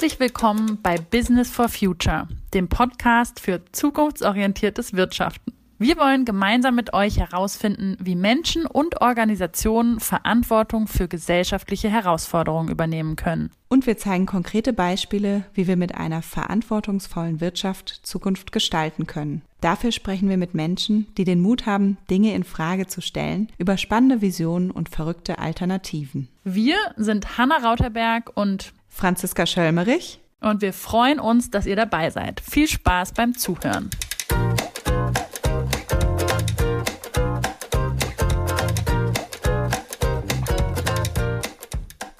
[0.00, 5.52] Herzlich willkommen bei Business for Future, dem Podcast für zukunftsorientiertes Wirtschaften.
[5.78, 13.16] Wir wollen gemeinsam mit euch herausfinden, wie Menschen und Organisationen Verantwortung für gesellschaftliche Herausforderungen übernehmen
[13.16, 13.50] können.
[13.68, 19.42] Und wir zeigen konkrete Beispiele, wie wir mit einer verantwortungsvollen Wirtschaft Zukunft gestalten können.
[19.60, 23.76] Dafür sprechen wir mit Menschen, die den Mut haben, Dinge in Frage zu stellen, über
[23.76, 26.28] spannende Visionen und verrückte Alternativen.
[26.42, 30.20] Wir sind Hanna Rauterberg und Franziska Schölmerich.
[30.40, 32.40] Und wir freuen uns, dass ihr dabei seid.
[32.40, 33.88] Viel Spaß beim Zuhören.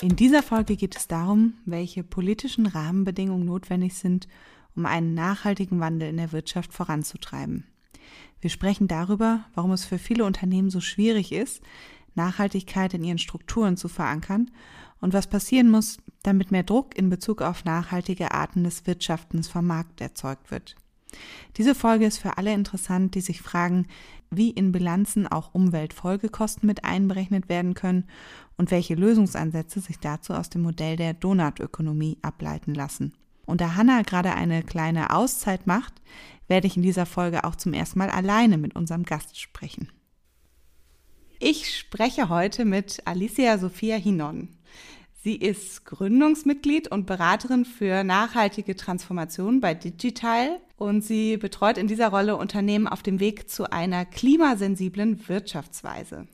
[0.00, 4.28] In dieser Folge geht es darum, welche politischen Rahmenbedingungen notwendig sind,
[4.74, 7.66] um einen nachhaltigen Wandel in der Wirtschaft voranzutreiben.
[8.40, 11.62] Wir sprechen darüber, warum es für viele Unternehmen so schwierig ist,
[12.14, 14.50] Nachhaltigkeit in ihren Strukturen zu verankern
[15.00, 19.66] und was passieren muss, damit mehr Druck in Bezug auf nachhaltige Arten des Wirtschaftens vom
[19.66, 20.76] Markt erzeugt wird.
[21.56, 23.86] Diese Folge ist für alle interessant, die sich fragen,
[24.30, 28.04] wie in Bilanzen auch Umweltfolgekosten mit einberechnet werden können
[28.56, 33.12] und welche Lösungsansätze sich dazu aus dem Modell der Donutökonomie ableiten lassen.
[33.46, 35.94] Und da Hanna gerade eine kleine Auszeit macht,
[36.46, 39.88] werde ich in dieser Folge auch zum ersten Mal alleine mit unserem Gast sprechen.
[41.42, 44.50] Ich spreche heute mit Alicia Sophia Hinon.
[45.24, 52.08] Sie ist Gründungsmitglied und Beraterin für nachhaltige Transformation bei Digital und sie betreut in dieser
[52.08, 56.28] Rolle Unternehmen auf dem Weg zu einer klimasensiblen Wirtschaftsweise.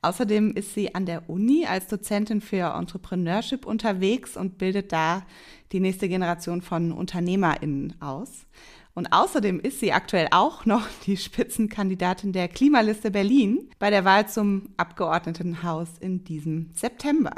[0.00, 5.24] Außerdem ist sie an der Uni als Dozentin für Entrepreneurship unterwegs und bildet da
[5.70, 8.46] die nächste Generation von UnternehmerInnen aus.
[8.94, 14.28] Und außerdem ist sie aktuell auch noch die Spitzenkandidatin der Klimaliste Berlin bei der Wahl
[14.28, 17.32] zum Abgeordnetenhaus in diesem September.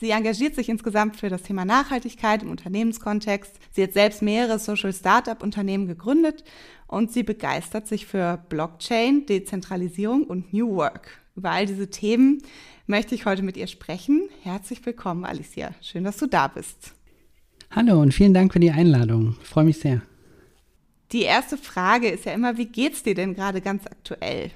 [0.00, 3.52] Sie engagiert sich insgesamt für das Thema Nachhaltigkeit im Unternehmenskontext.
[3.70, 6.42] Sie hat selbst mehrere Social Startup Unternehmen gegründet
[6.88, 11.20] und sie begeistert sich für Blockchain, Dezentralisierung und New Work.
[11.36, 12.42] Über all diese Themen
[12.86, 14.28] möchte ich heute mit ihr sprechen.
[14.42, 15.70] Herzlich willkommen, Alicia.
[15.80, 16.94] Schön, dass du da bist.
[17.70, 19.36] Hallo und vielen Dank für die Einladung.
[19.42, 20.02] Ich freue mich sehr.
[21.14, 24.50] Die erste Frage ist ja immer, wie geht's dir denn gerade ganz aktuell?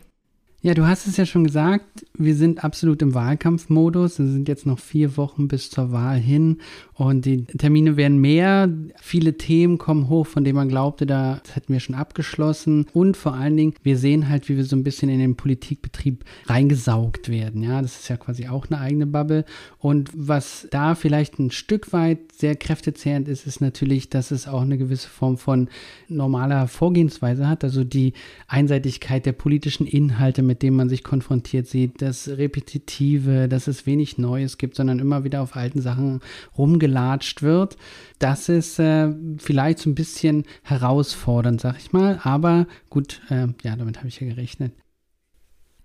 [0.69, 4.19] Ja, du hast es ja schon gesagt, wir sind absolut im Wahlkampfmodus.
[4.19, 6.59] Es sind jetzt noch vier Wochen bis zur Wahl hin
[6.93, 8.69] und die Termine werden mehr.
[9.01, 12.87] Viele Themen kommen hoch, von denen man glaubte, da hätten wir schon abgeschlossen.
[12.93, 16.25] Und vor allen Dingen, wir sehen halt, wie wir so ein bisschen in den Politikbetrieb
[16.47, 17.63] reingesaugt werden.
[17.63, 19.47] Ja, das ist ja quasi auch eine eigene Bubble.
[19.79, 24.63] Und was da vielleicht ein Stück weit sehr kräftezehrend ist, ist natürlich, dass es auch
[24.63, 25.69] eine gewisse Form von
[26.09, 27.65] normaler Vorgehensweise hat.
[27.65, 28.13] Also die
[28.49, 34.19] Einseitigkeit der politischen Inhalte mit dem man sich konfrontiert sieht, das Repetitive, dass es wenig
[34.19, 36.21] Neues gibt, sondern immer wieder auf alten Sachen
[36.57, 37.77] rumgelatscht wird.
[38.19, 42.21] Das ist äh, vielleicht so ein bisschen herausfordernd, sag ich mal.
[42.23, 44.73] Aber gut, äh, ja, damit habe ich ja gerechnet.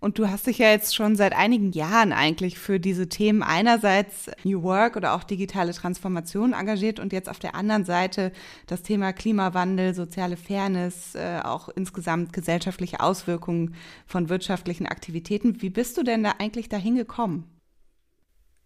[0.03, 4.29] Und du hast dich ja jetzt schon seit einigen Jahren eigentlich für diese Themen einerseits
[4.43, 8.33] New Work oder auch digitale Transformation engagiert und jetzt auf der anderen Seite
[8.67, 13.75] das Thema Klimawandel, soziale Fairness, äh, auch insgesamt gesellschaftliche Auswirkungen
[14.05, 15.61] von wirtschaftlichen Aktivitäten.
[15.61, 17.52] Wie bist du denn da eigentlich dahin gekommen?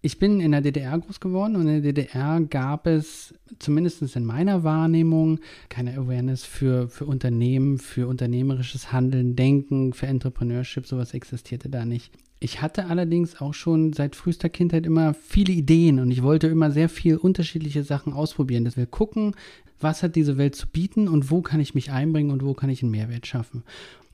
[0.07, 4.23] Ich bin in der DDR groß geworden und in der DDR gab es zumindest in
[4.23, 11.67] meiner Wahrnehmung keine Awareness für, für Unternehmen, für unternehmerisches Handeln, Denken, für Entrepreneurship, sowas existierte
[11.67, 12.13] da nicht.
[12.39, 16.71] Ich hatte allerdings auch schon seit frühester Kindheit immer viele Ideen und ich wollte immer
[16.71, 18.63] sehr viel unterschiedliche Sachen ausprobieren.
[18.63, 19.35] Dass wir gucken,
[19.81, 22.69] was hat diese Welt zu bieten und wo kann ich mich einbringen und wo kann
[22.69, 23.63] ich einen Mehrwert schaffen.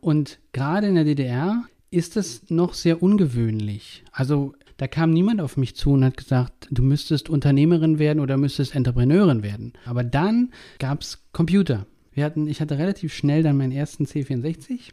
[0.02, 4.04] Und gerade in der DDR ist es noch sehr ungewöhnlich.
[4.12, 8.38] Also da kam niemand auf mich zu und hat gesagt, du müsstest Unternehmerin werden oder
[8.38, 9.74] müsstest Entrepreneurin werden.
[9.86, 11.86] Aber dann gab es Computer.
[12.12, 14.92] Wir hatten, ich hatte relativ schnell dann meinen ersten C64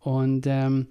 [0.00, 0.86] und ähm,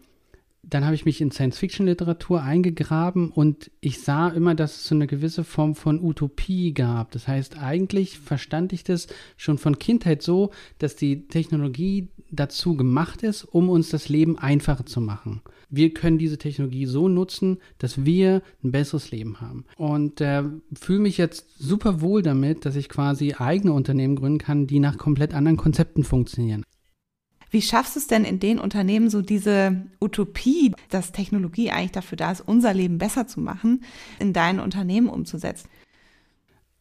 [0.63, 5.07] dann habe ich mich in Science-Fiction-Literatur eingegraben und ich sah immer, dass es so eine
[5.07, 7.11] gewisse Form von Utopie gab.
[7.11, 13.23] Das heißt, eigentlich verstand ich das schon von Kindheit so, dass die Technologie dazu gemacht
[13.23, 15.41] ist, um uns das Leben einfacher zu machen.
[15.75, 19.65] Wir können diese Technologie so nutzen, dass wir ein besseres Leben haben.
[19.75, 20.43] Und äh,
[20.79, 24.99] fühle mich jetzt super wohl damit, dass ich quasi eigene Unternehmen gründen kann, die nach
[24.99, 26.63] komplett anderen Konzepten funktionieren.
[27.49, 32.17] Wie schaffst du es denn in den Unternehmen so diese Utopie, dass Technologie eigentlich dafür
[32.17, 33.83] da ist, unser Leben besser zu machen,
[34.19, 35.69] in dein Unternehmen umzusetzen?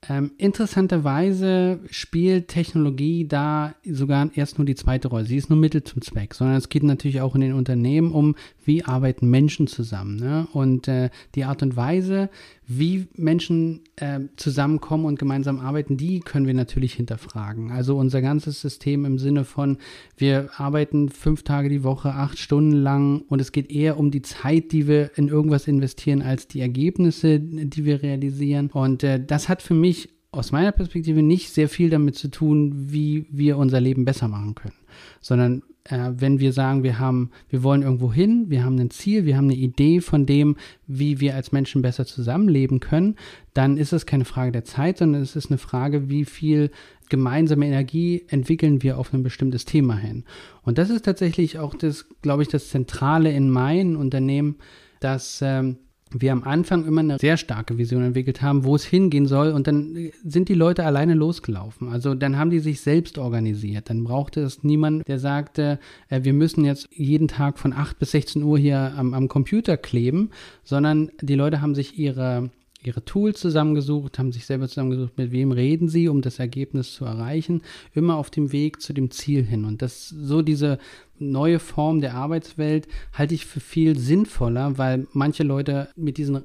[0.08, 5.26] Ähm, interessanterweise spielt Technologie da sogar erst nur die zweite Rolle.
[5.26, 8.34] Sie ist nur Mittel zum Zweck, sondern es geht natürlich auch in den Unternehmen um,
[8.64, 10.16] wie arbeiten Menschen zusammen.
[10.16, 10.46] Ne?
[10.52, 12.30] Und äh, die Art und Weise,
[12.66, 17.70] wie Menschen äh, zusammenkommen und gemeinsam arbeiten, die können wir natürlich hinterfragen.
[17.70, 19.78] Also unser ganzes System im Sinne von,
[20.16, 24.22] wir arbeiten fünf Tage die Woche, acht Stunden lang und es geht eher um die
[24.22, 28.70] Zeit, die wir in irgendwas investieren, als die Ergebnisse, die wir realisieren.
[28.72, 32.72] Und äh, das hat für mich aus meiner Perspektive nicht sehr viel damit zu tun,
[32.90, 34.74] wie wir unser Leben besser machen können,
[35.20, 39.24] sondern äh, wenn wir sagen, wir haben, wir wollen irgendwo hin, wir haben ein Ziel,
[39.24, 40.56] wir haben eine Idee von dem,
[40.86, 43.16] wie wir als Menschen besser zusammenleben können,
[43.54, 46.70] dann ist es keine Frage der Zeit, sondern es ist eine Frage, wie viel
[47.08, 50.24] gemeinsame Energie entwickeln wir auf ein bestimmtes Thema hin.
[50.62, 54.56] Und das ist tatsächlich auch das, glaube ich, das Zentrale in meinen Unternehmen,
[55.00, 55.76] dass ähm,
[56.18, 59.52] wir am Anfang immer eine sehr starke Vision entwickelt haben, wo es hingehen soll.
[59.52, 61.88] Und dann sind die Leute alleine losgelaufen.
[61.88, 63.90] Also dann haben die sich selbst organisiert.
[63.90, 65.78] Dann brauchte es niemand, der sagte,
[66.08, 69.76] äh, wir müssen jetzt jeden Tag von 8 bis 16 Uhr hier am, am Computer
[69.76, 70.30] kleben,
[70.64, 72.50] sondern die Leute haben sich ihre
[72.86, 77.04] ihre Tools zusammengesucht, haben sich selber zusammengesucht, mit wem reden sie, um das Ergebnis zu
[77.04, 77.62] erreichen,
[77.94, 79.64] immer auf dem Weg zu dem Ziel hin.
[79.64, 80.78] Und das so diese
[81.18, 86.42] neue Form der Arbeitswelt halte ich für viel sinnvoller, weil manche Leute mit diesen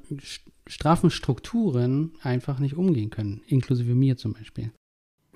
[0.68, 4.72] straffen Strukturen einfach nicht umgehen können, inklusive mir zum Beispiel.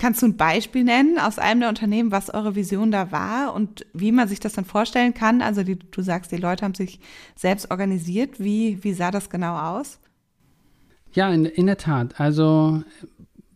[0.01, 3.85] Kannst du ein Beispiel nennen aus einem der Unternehmen, was eure Vision da war und
[3.93, 5.43] wie man sich das dann vorstellen kann?
[5.43, 6.99] Also die, du sagst, die Leute haben sich
[7.35, 8.39] selbst organisiert.
[8.39, 9.99] Wie, wie sah das genau aus?
[11.13, 12.19] Ja, in, in der Tat.
[12.19, 12.83] Also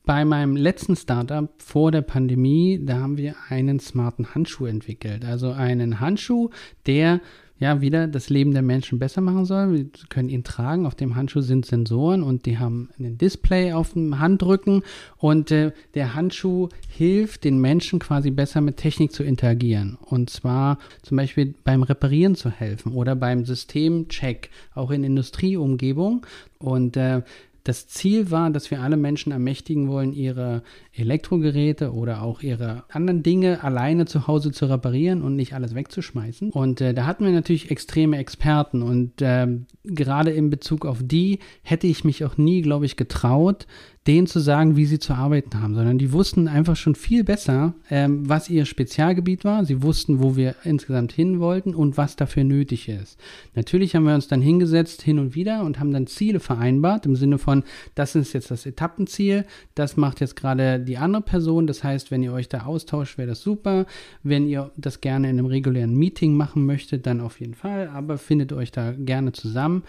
[0.05, 5.25] bei meinem letzten Startup vor der Pandemie, da haben wir einen smarten Handschuh entwickelt.
[5.25, 6.49] Also einen Handschuh,
[6.85, 7.21] der
[7.57, 9.73] ja wieder das Leben der Menschen besser machen soll.
[9.73, 10.85] Wir können ihn tragen.
[10.85, 14.83] Auf dem Handschuh sind Sensoren und die haben ein Display auf dem Handrücken
[15.17, 19.97] und äh, der Handschuh hilft den Menschen quasi besser mit Technik zu interagieren.
[20.01, 26.25] Und zwar zum Beispiel beim Reparieren zu helfen oder beim Systemcheck, auch in Industrieumgebung.
[26.59, 27.21] Und äh,
[27.65, 30.61] das Ziel war, dass wir alle Menschen ermächtigen wollen, ihre
[30.93, 36.51] Elektrogeräte oder auch ihre anderen Dinge alleine zu Hause zu reparieren und nicht alles wegzuschmeißen.
[36.51, 39.47] Und äh, da hatten wir natürlich extreme Experten und äh,
[39.83, 43.65] gerade in Bezug auf die hätte ich mich auch nie, glaube ich, getraut,
[44.07, 47.73] denen zu sagen, wie sie zu arbeiten haben, sondern die wussten einfach schon viel besser,
[47.89, 49.65] ähm, was ihr Spezialgebiet war.
[49.65, 53.19] Sie wussten, wo wir insgesamt hin wollten und was dafür nötig ist.
[53.55, 57.15] Natürlich haben wir uns dann hingesetzt hin und wieder und haben dann Ziele vereinbart im
[57.15, 57.63] Sinne von,
[57.95, 61.65] das ist jetzt das Etappenziel, das macht jetzt gerade die andere Person.
[61.65, 63.87] Das heißt, wenn ihr euch da austauscht, wäre das super.
[64.21, 68.19] Wenn ihr das gerne in einem regulären Meeting machen möchtet, dann auf jeden Fall, aber
[68.19, 69.83] findet euch da gerne zusammen.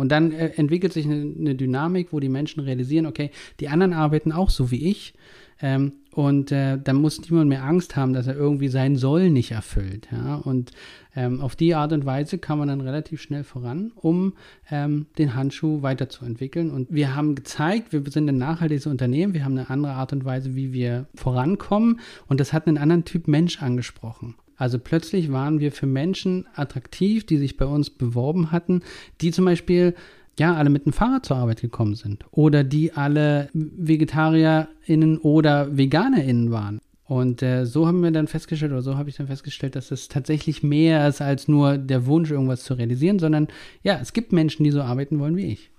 [0.00, 3.30] Und dann äh, entwickelt sich eine, eine, Dynamik, wo die Menschen realisieren, okay,
[3.60, 5.12] die anderen arbeiten auch so wie ich.
[5.60, 9.50] Ähm, und äh, dann muss niemand mehr Angst haben, dass er irgendwie sein Soll nicht
[9.50, 10.08] erfüllt.
[10.10, 10.36] Ja?
[10.36, 10.70] Und
[11.14, 14.32] ähm, auf die Art und Weise kann man dann relativ schnell voran, um
[14.70, 16.70] ähm, den Handschuh weiterzuentwickeln.
[16.70, 20.24] Und wir haben gezeigt, wir sind ein nachhaltiges Unternehmen, wir haben eine andere Art und
[20.24, 22.00] Weise, wie wir vorankommen.
[22.26, 24.34] Und das hat einen anderen Typ Mensch angesprochen.
[24.60, 28.82] Also plötzlich waren wir für Menschen attraktiv, die sich bei uns beworben hatten,
[29.22, 29.94] die zum Beispiel
[30.38, 36.50] ja alle mit dem Fahrrad zur Arbeit gekommen sind oder die alle VegetarierInnen oder VeganerInnen
[36.50, 36.78] waren.
[37.04, 40.08] Und äh, so haben wir dann festgestellt, oder so habe ich dann festgestellt, dass es
[40.08, 43.48] tatsächlich mehr ist als nur der Wunsch, irgendwas zu realisieren, sondern
[43.82, 45.70] ja, es gibt Menschen, die so arbeiten wollen wie ich.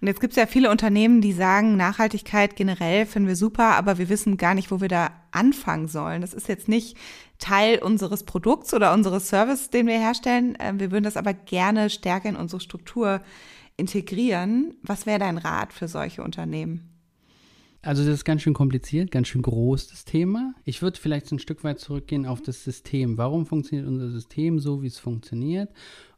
[0.00, 3.98] Und jetzt gibt es ja viele Unternehmen, die sagen, Nachhaltigkeit generell finden wir super, aber
[3.98, 6.20] wir wissen gar nicht, wo wir da anfangen sollen.
[6.20, 6.96] Das ist jetzt nicht
[7.38, 10.56] Teil unseres Produkts oder unseres Service, den wir herstellen.
[10.60, 13.22] Ähm, wir würden das aber gerne stärker in unsere Struktur
[13.76, 14.74] integrieren.
[14.82, 16.92] Was wäre dein Rat für solche Unternehmen?
[17.82, 20.54] Also das ist ganz schön kompliziert, ganz schön groß das Thema.
[20.64, 23.16] Ich würde vielleicht ein Stück weit zurückgehen auf das System.
[23.16, 25.70] Warum funktioniert unser System so, wie es funktioniert?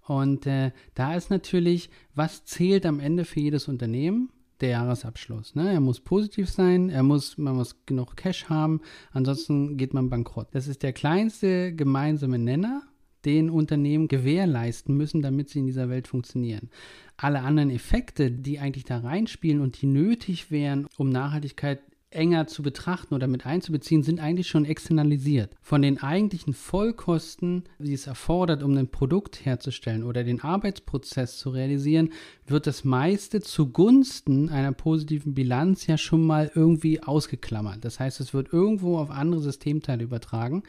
[0.08, 4.30] Und äh, da ist natürlich, was zählt am Ende für jedes Unternehmen?
[4.62, 5.54] Der Jahresabschluss.
[5.54, 5.70] Ne?
[5.70, 8.80] Er muss positiv sein, er muss, man muss genug Cash haben,
[9.12, 10.48] ansonsten geht man bankrott.
[10.52, 12.82] Das ist der kleinste gemeinsame Nenner,
[13.24, 16.70] den Unternehmen gewährleisten müssen, damit sie in dieser Welt funktionieren.
[17.16, 22.62] Alle anderen Effekte, die eigentlich da reinspielen und die nötig wären, um Nachhaltigkeit enger zu
[22.62, 25.54] betrachten oder mit einzubeziehen, sind eigentlich schon externalisiert.
[25.60, 31.50] Von den eigentlichen Vollkosten, die es erfordert, um ein Produkt herzustellen oder den Arbeitsprozess zu
[31.50, 32.12] realisieren,
[32.46, 37.84] wird das meiste zugunsten einer positiven Bilanz ja schon mal irgendwie ausgeklammert.
[37.84, 40.62] Das heißt, es wird irgendwo auf andere Systemteile übertragen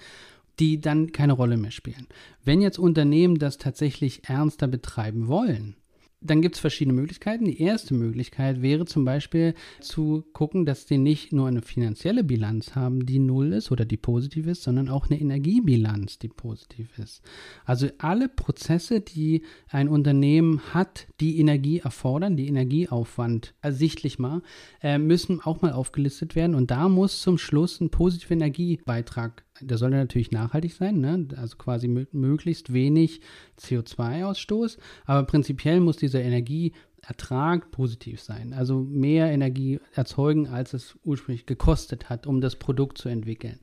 [0.60, 2.08] die dann keine Rolle mehr spielen.
[2.44, 5.76] Wenn jetzt Unternehmen das tatsächlich ernster betreiben wollen,
[6.22, 7.46] dann gibt es verschiedene Möglichkeiten.
[7.46, 12.76] Die erste Möglichkeit wäre zum Beispiel zu gucken, dass die nicht nur eine finanzielle Bilanz
[12.76, 17.22] haben, die null ist oder die positiv ist, sondern auch eine Energiebilanz, die positiv ist.
[17.64, 24.42] Also alle Prozesse, die ein Unternehmen hat, die Energie erfordern, die Energieaufwand ersichtlich mal,
[24.82, 26.56] äh, müssen auch mal aufgelistet werden.
[26.56, 31.28] Und da muss zum Schluss ein positiver Energiebeitrag der soll natürlich nachhaltig sein, ne?
[31.36, 33.22] also quasi möglichst wenig
[33.60, 41.46] CO2-Ausstoß, aber prinzipiell muss dieser Energieertrag positiv sein, also mehr Energie erzeugen, als es ursprünglich
[41.46, 43.60] gekostet hat, um das Produkt zu entwickeln.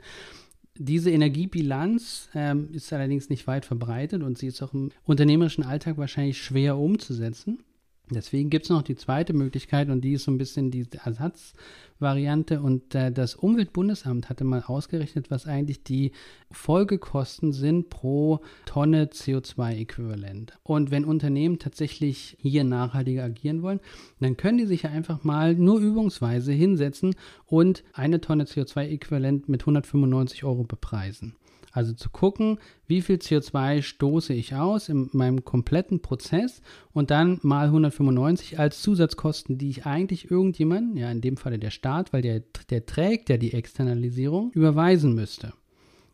[0.78, 5.96] Diese Energiebilanz ähm, ist allerdings nicht weit verbreitet und sie ist auch im unternehmerischen Alltag
[5.96, 7.60] wahrscheinlich schwer umzusetzen.
[8.08, 12.60] Deswegen gibt es noch die zweite Möglichkeit und die ist so ein bisschen die Ersatzvariante.
[12.60, 16.12] Und äh, das Umweltbundesamt hatte mal ausgerechnet, was eigentlich die
[16.52, 20.52] Folgekosten sind pro Tonne CO2-Äquivalent.
[20.62, 23.80] Und wenn Unternehmen tatsächlich hier nachhaltiger agieren wollen,
[24.20, 29.62] dann können die sich ja einfach mal nur übungsweise hinsetzen und eine Tonne CO2-Äquivalent mit
[29.62, 31.34] 195 Euro bepreisen.
[31.76, 36.62] Also zu gucken, wie viel CO2 stoße ich aus in meinem kompletten Prozess
[36.94, 41.68] und dann mal 195 als Zusatzkosten, die ich eigentlich irgendjemand, ja in dem Falle der
[41.68, 42.40] Staat, weil der,
[42.70, 45.52] der trägt ja die Externalisierung, überweisen müsste.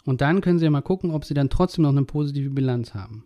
[0.04, 2.92] Und dann können Sie ja mal gucken, ob Sie dann trotzdem noch eine positive Bilanz
[2.92, 3.25] haben.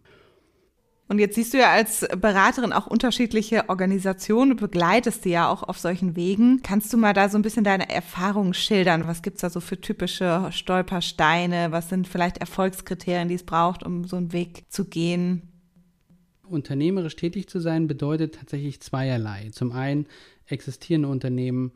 [1.08, 5.78] Und jetzt siehst du ja als Beraterin auch unterschiedliche Organisationen, begleitest die ja auch auf
[5.78, 6.62] solchen Wegen.
[6.62, 9.06] Kannst du mal da so ein bisschen deine Erfahrungen schildern?
[9.06, 11.70] Was gibt's da so für typische Stolpersteine?
[11.70, 15.42] Was sind vielleicht Erfolgskriterien, die es braucht, um so einen Weg zu gehen?
[16.42, 19.50] Unternehmerisch tätig zu sein bedeutet tatsächlich zweierlei.
[19.52, 20.06] Zum einen
[20.46, 21.70] existierende Unternehmen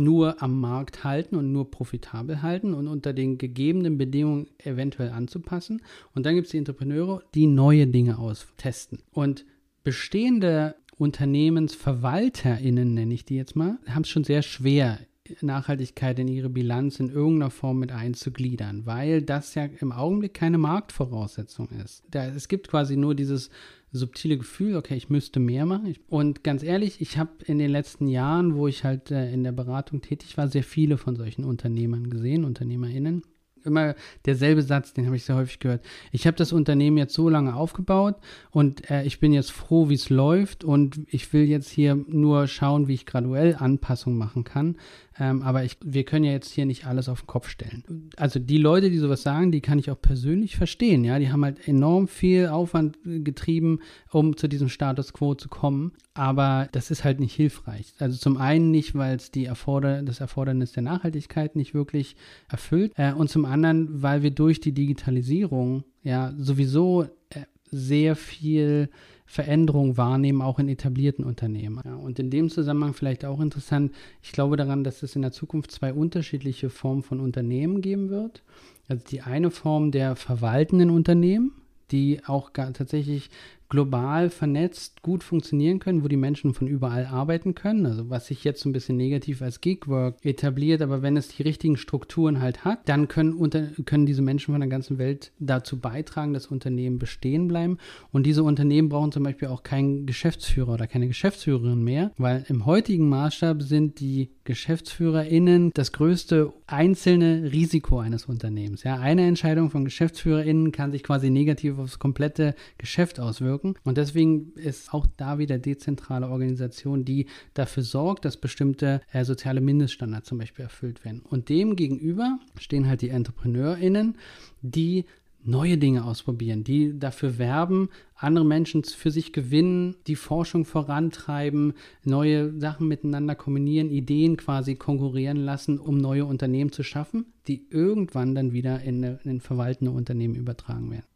[0.00, 5.82] nur am Markt halten und nur profitabel halten und unter den gegebenen Bedingungen eventuell anzupassen.
[6.14, 9.00] Und dann gibt es die Entrepreneure, die neue Dinge austesten.
[9.12, 9.44] Und
[9.84, 14.98] bestehende UnternehmensverwalterInnen, nenne ich die jetzt mal, haben es schon sehr schwer,
[15.40, 20.58] Nachhaltigkeit in ihre Bilanz in irgendeiner Form mit einzugliedern, weil das ja im Augenblick keine
[20.58, 22.02] Marktvoraussetzung ist.
[22.10, 23.50] Da, es gibt quasi nur dieses
[23.92, 25.94] subtile Gefühl, okay, ich müsste mehr machen.
[26.08, 29.52] Und ganz ehrlich, ich habe in den letzten Jahren, wo ich halt äh, in der
[29.52, 33.22] Beratung tätig war, sehr viele von solchen Unternehmern gesehen, UnternehmerInnen.
[33.62, 33.94] Immer
[34.24, 35.84] derselbe Satz, den habe ich sehr häufig gehört.
[36.12, 38.16] Ich habe das Unternehmen jetzt so lange aufgebaut
[38.50, 42.46] und äh, ich bin jetzt froh, wie es läuft und ich will jetzt hier nur
[42.46, 44.76] schauen, wie ich graduell Anpassungen machen kann.
[45.18, 48.10] Ähm, aber ich, wir können ja jetzt hier nicht alles auf den Kopf stellen.
[48.16, 51.04] Also die Leute, die sowas sagen, die kann ich auch persönlich verstehen.
[51.04, 55.92] Ja, die haben halt enorm viel Aufwand getrieben, um zu diesem Status quo zu kommen.
[56.14, 57.92] Aber das ist halt nicht hilfreich.
[57.98, 62.16] Also zum einen nicht, weil es die Erforder das Erfordernis der Nachhaltigkeit nicht wirklich
[62.48, 62.92] erfüllt.
[62.96, 68.88] Äh, und zum anderen, weil wir durch die Digitalisierung ja sowieso äh, sehr viel
[69.26, 71.80] Veränderung wahrnehmen, auch in etablierten Unternehmen.
[71.84, 75.30] Ja, und in dem Zusammenhang vielleicht auch interessant, ich glaube daran, dass es in der
[75.30, 78.42] Zukunft zwei unterschiedliche Formen von Unternehmen geben wird.
[78.88, 81.52] Also die eine Form der verwaltenden Unternehmen,
[81.92, 83.30] die auch tatsächlich
[83.70, 87.86] global vernetzt gut funktionieren können, wo die Menschen von überall arbeiten können.
[87.86, 91.44] Also was sich jetzt so ein bisschen negativ als Gigwork etabliert, aber wenn es die
[91.44, 95.78] richtigen Strukturen halt hat, dann können, unter, können diese Menschen von der ganzen Welt dazu
[95.78, 97.78] beitragen, dass Unternehmen bestehen bleiben.
[98.10, 102.66] Und diese Unternehmen brauchen zum Beispiel auch keinen Geschäftsführer oder keine Geschäftsführerin mehr, weil im
[102.66, 108.82] heutigen Maßstab sind die GeschäftsführerInnen das größte einzelne Risiko eines Unternehmens.
[108.82, 113.74] Ja, eine Entscheidung von GeschäftsführerInnen kann sich quasi negativ aufs komplette Geschäft auswirken wirken.
[113.84, 119.60] Und deswegen ist auch da wieder dezentrale Organisation, die dafür sorgt, dass bestimmte äh, soziale
[119.60, 121.22] Mindeststandards zum Beispiel erfüllt werden.
[121.28, 124.16] Und dem gegenüber stehen halt die EntrepreneurInnen,
[124.62, 125.04] die
[125.42, 131.72] neue Dinge ausprobieren, die dafür werben, andere Menschen für sich gewinnen, die Forschung vorantreiben,
[132.04, 138.34] neue Sachen miteinander kombinieren, Ideen quasi konkurrieren lassen, um neue Unternehmen zu schaffen, die irgendwann
[138.34, 141.09] dann wieder in, in verwaltende Unternehmen übertragen werden.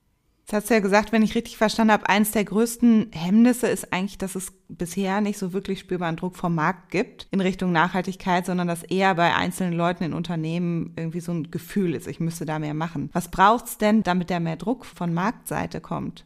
[0.55, 4.19] Hast du ja gesagt, wenn ich richtig verstanden habe, eins der größten Hemmnisse ist eigentlich,
[4.19, 8.69] dass es bisher nicht so wirklich spürbaren Druck vom Markt gibt in Richtung Nachhaltigkeit, sondern
[8.69, 12.61] dass eher bei einzelnen Leuten in Unternehmen irgendwie so ein Gefühl ist, ich müsste da
[12.61, 13.11] mehr machen.
[13.13, 16.25] Was braucht es denn, damit da mehr Druck von Marktseite kommt?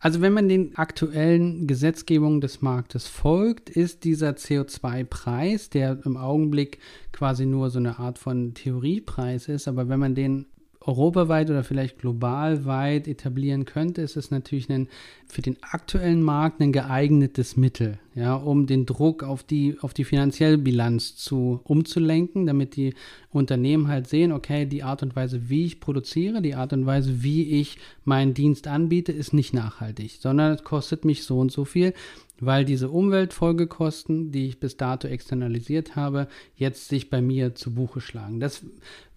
[0.00, 6.78] Also wenn man den aktuellen Gesetzgebungen des Marktes folgt, ist dieser CO2-Preis, der im Augenblick
[7.12, 10.44] quasi nur so eine Art von Theoriepreis ist, aber wenn man den
[10.82, 14.88] europaweit oder vielleicht global weit etablieren könnte, ist es natürlich ein,
[15.26, 17.98] für den aktuellen Markt ein geeignetes Mittel.
[18.14, 22.94] ja, um den Druck auf die, auf die finanzielle Bilanz zu umzulenken, damit die
[23.30, 27.22] Unternehmen halt sehen, okay, die Art und Weise, wie ich produziere, die Art und Weise,
[27.22, 31.66] wie ich meinen Dienst anbiete, ist nicht nachhaltig, sondern es kostet mich so und so
[31.66, 31.92] viel,
[32.40, 38.00] weil diese Umweltfolgekosten, die ich bis dato externalisiert habe, jetzt sich bei mir zu Buche
[38.00, 38.40] schlagen.
[38.40, 38.64] Das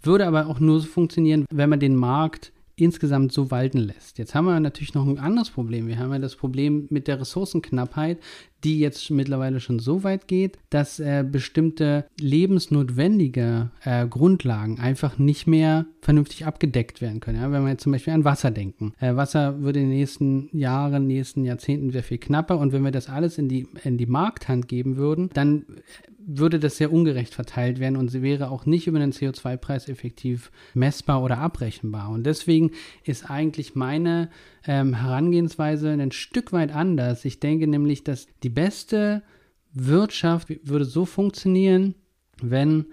[0.01, 4.17] würde aber auch nur so funktionieren, wenn man den Markt insgesamt so walten lässt.
[4.17, 5.87] Jetzt haben wir natürlich noch ein anderes Problem.
[5.87, 8.19] Wir haben ja das Problem mit der Ressourcenknappheit,
[8.63, 15.47] die jetzt mittlerweile schon so weit geht, dass äh, bestimmte lebensnotwendige äh, Grundlagen einfach nicht
[15.47, 17.41] mehr vernünftig abgedeckt werden können.
[17.41, 17.51] Ja?
[17.51, 18.93] Wenn wir jetzt zum Beispiel an Wasser denken.
[18.99, 22.91] Äh, Wasser wird in den nächsten Jahren, nächsten Jahrzehnten sehr viel knapper und wenn wir
[22.91, 25.65] das alles in die, in die Markthand geben würden, dann
[26.25, 30.51] würde das sehr ungerecht verteilt werden und sie wäre auch nicht über den CO2-Preis effektiv
[30.73, 32.09] messbar oder abrechenbar.
[32.09, 32.71] Und deswegen
[33.03, 34.29] ist eigentlich meine
[34.65, 37.25] ähm, Herangehensweise ein Stück weit anders.
[37.25, 39.23] Ich denke nämlich, dass die beste
[39.73, 41.95] Wirtschaft würde so funktionieren,
[42.41, 42.85] wenn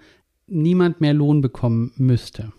[0.47, 2.53] niemand mehr Lohn bekommen müsste.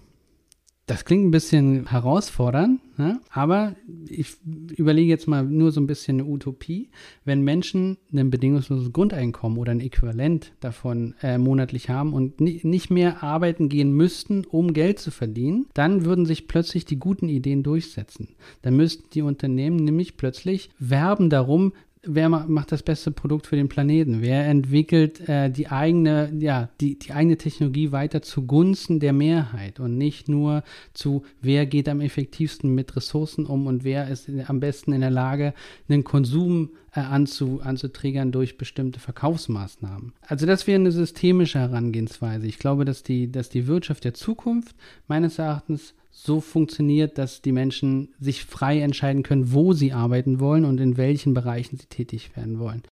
[0.91, 3.21] Das klingt ein bisschen herausfordernd, ne?
[3.29, 3.77] aber
[4.09, 4.35] ich
[4.75, 6.89] überlege jetzt mal nur so ein bisschen eine Utopie.
[7.23, 13.23] Wenn Menschen ein bedingungsloses Grundeinkommen oder ein Äquivalent davon äh, monatlich haben und nicht mehr
[13.23, 18.35] arbeiten gehen müssten, um Geld zu verdienen, dann würden sich plötzlich die guten Ideen durchsetzen.
[18.61, 21.71] Dann müssten die Unternehmen nämlich plötzlich werben darum,
[22.03, 24.21] wer macht das beste Produkt für den Planeten?
[24.21, 29.97] Wer entwickelt äh, die eigene, ja, die, die eigene Technologie weiter zugunsten der Mehrheit und
[29.97, 34.93] nicht nur zu, wer geht am effektivsten mit Ressourcen um und wer ist am besten
[34.93, 35.53] in der Lage,
[35.89, 40.13] den Konsum äh, anzu, anzuträgern durch bestimmte Verkaufsmaßnahmen.
[40.21, 42.47] Also das wäre eine systemische Herangehensweise.
[42.47, 44.75] Ich glaube, dass die, dass die Wirtschaft der Zukunft
[45.07, 50.65] meines Erachtens so funktioniert, dass die Menschen sich frei entscheiden können, wo sie arbeiten wollen
[50.65, 52.83] und in welchen Bereichen sie tätig werden wollen.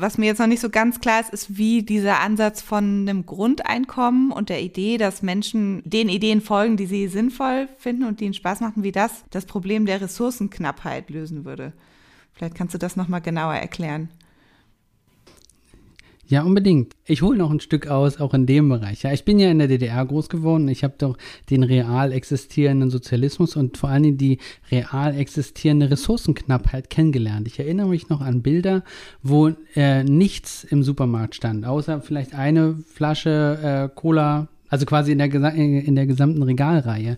[0.00, 3.26] Was mir jetzt noch nicht so ganz klar ist, ist, wie dieser Ansatz von einem
[3.26, 8.24] Grundeinkommen und der Idee, dass Menschen den Ideen folgen, die sie sinnvoll finden und die
[8.24, 11.72] ihnen Spaß machen, wie das das Problem der Ressourcenknappheit lösen würde.
[12.32, 14.08] Vielleicht kannst du das nochmal genauer erklären.
[16.26, 16.94] Ja, unbedingt.
[17.04, 19.02] Ich hole noch ein Stück aus, auch in dem Bereich.
[19.02, 20.68] Ja, ich bin ja in der DDR groß geworden.
[20.68, 21.18] Ich habe doch
[21.50, 24.38] den real existierenden Sozialismus und vor allen Dingen die
[24.70, 27.46] real existierende Ressourcenknappheit kennengelernt.
[27.46, 28.84] Ich erinnere mich noch an Bilder,
[29.22, 35.18] wo äh, nichts im Supermarkt stand, außer vielleicht eine Flasche äh, Cola also quasi in
[35.18, 37.16] der, in der gesamten Regalreihe.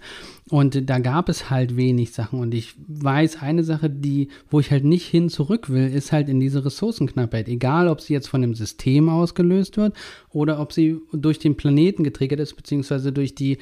[0.50, 2.38] Und da gab es halt wenig Sachen.
[2.38, 6.28] Und ich weiß, eine Sache, die, wo ich halt nicht hin zurück will, ist halt
[6.28, 7.48] in diese Ressourcenknappheit.
[7.48, 9.96] Egal, ob sie jetzt von dem System ausgelöst wird
[10.28, 13.56] oder ob sie durch den Planeten getriggert ist, beziehungsweise durch die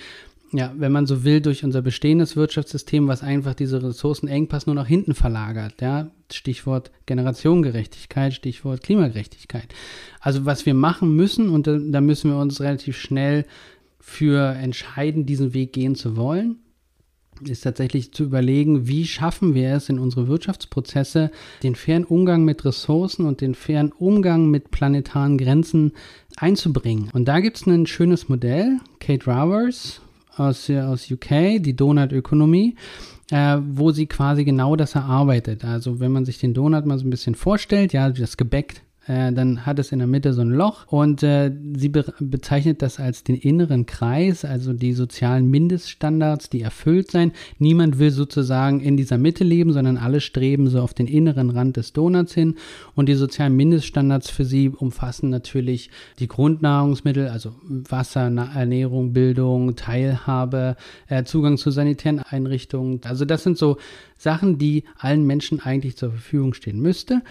[0.54, 4.86] ja, wenn man so will, durch unser bestehendes Wirtschaftssystem, was einfach diese Ressourcenengpass nur nach
[4.86, 5.80] hinten verlagert.
[5.80, 6.12] Ja?
[6.30, 9.66] Stichwort Generationengerechtigkeit, Stichwort Klimagerechtigkeit.
[10.20, 13.46] Also was wir machen müssen, und da, da müssen wir uns relativ schnell
[14.06, 16.58] für entscheiden, diesen Weg gehen zu wollen,
[17.40, 21.30] ist tatsächlich zu überlegen, wie schaffen wir es in unsere Wirtschaftsprozesse,
[21.62, 25.92] den fairen Umgang mit Ressourcen und den fairen Umgang mit planetaren Grenzen
[26.36, 27.08] einzubringen.
[27.12, 30.02] Und da gibt es ein schönes Modell, Kate Ravers
[30.36, 32.76] aus, aus UK, die Donut-Ökonomie,
[33.30, 35.64] äh, wo sie quasi genau das erarbeitet.
[35.64, 39.32] Also wenn man sich den Donut mal so ein bisschen vorstellt, ja, das Gebäck äh,
[39.32, 42.98] dann hat es in der Mitte so ein Loch und äh, sie be bezeichnet das
[42.98, 47.32] als den inneren Kreis, also die sozialen Mindeststandards, die erfüllt sein.
[47.58, 51.76] Niemand will sozusagen in dieser Mitte leben, sondern alle streben so auf den inneren Rand
[51.76, 52.54] des Donuts hin
[52.94, 60.76] und die sozialen Mindeststandards für sie umfassen natürlich die Grundnahrungsmittel, also Wasser, Ernährung, Bildung, Teilhabe,
[61.08, 63.00] äh, Zugang zu sanitären Einrichtungen.
[63.04, 63.76] Also das sind so
[64.16, 67.22] Sachen, die allen Menschen eigentlich zur Verfügung stehen müsste.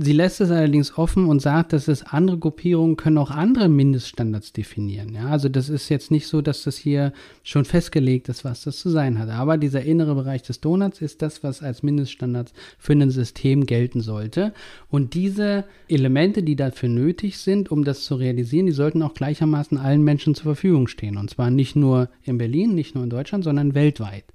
[0.00, 4.52] Sie lässt es allerdings offen und sagt, dass es andere Gruppierungen können auch andere Mindeststandards
[4.52, 5.12] definieren.
[5.12, 8.78] Ja, also das ist jetzt nicht so, dass das hier schon festgelegt ist, was das
[8.78, 9.28] zu sein hat.
[9.28, 14.00] Aber dieser innere Bereich des Donuts ist das, was als Mindeststandards für ein System gelten
[14.00, 14.54] sollte.
[14.88, 19.78] Und diese Elemente, die dafür nötig sind, um das zu realisieren, die sollten auch gleichermaßen
[19.78, 21.16] allen Menschen zur Verfügung stehen.
[21.16, 24.26] Und zwar nicht nur in Berlin, nicht nur in Deutschland, sondern weltweit.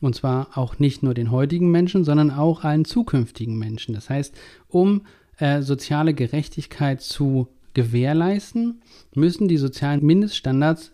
[0.00, 3.94] Und zwar auch nicht nur den heutigen Menschen, sondern auch allen zukünftigen Menschen.
[3.94, 4.34] Das heißt,
[4.68, 5.02] um
[5.38, 8.82] äh, soziale Gerechtigkeit zu gewährleisten,
[9.14, 10.92] müssen die sozialen Mindeststandards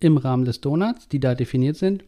[0.00, 2.04] im Rahmen des Donuts, die da definiert sind,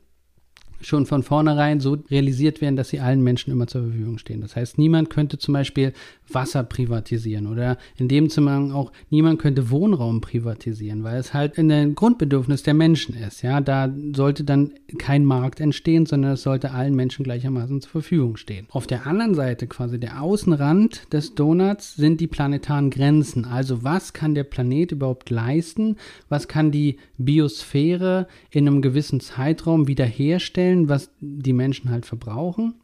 [0.82, 4.40] schon von vornherein so realisiert werden, dass sie allen Menschen immer zur Verfügung stehen.
[4.40, 5.92] Das heißt, niemand könnte zum Beispiel
[6.30, 11.94] Wasser privatisieren oder in dem Zusammenhang auch niemand könnte Wohnraum privatisieren, weil es halt ein
[11.94, 13.42] Grundbedürfnis der Menschen ist.
[13.42, 18.36] Ja, da sollte dann kein Markt entstehen, sondern es sollte allen Menschen gleichermaßen zur Verfügung
[18.36, 18.66] stehen.
[18.70, 23.44] Auf der anderen Seite, quasi der Außenrand des Donuts, sind die planetaren Grenzen.
[23.44, 25.96] Also was kann der Planet überhaupt leisten?
[26.28, 32.74] Was kann die Biosphäre in einem gewissen Zeitraum wiederherstellen, was die Menschen halt verbrauchen?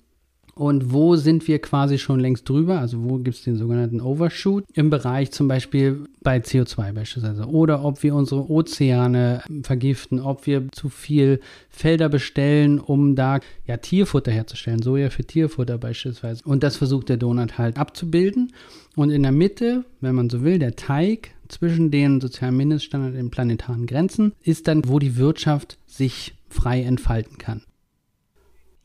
[0.59, 4.65] und wo sind wir quasi schon längst drüber, also wo gibt es den sogenannten Overshoot?
[4.75, 7.47] Im Bereich zum Beispiel bei CO2 beispielsweise.
[7.47, 13.77] Oder ob wir unsere Ozeane vergiften, ob wir zu viel Felder bestellen, um da ja
[13.77, 16.43] Tierfutter herzustellen, Soja für Tierfutter beispielsweise.
[16.45, 18.53] Und das versucht der Donut halt abzubilden.
[18.97, 23.23] Und in der Mitte, wenn man so will, der Teig zwischen den sozialen Mindeststandards und
[23.23, 27.63] den planetaren Grenzen ist dann, wo die Wirtschaft sich frei entfalten kann.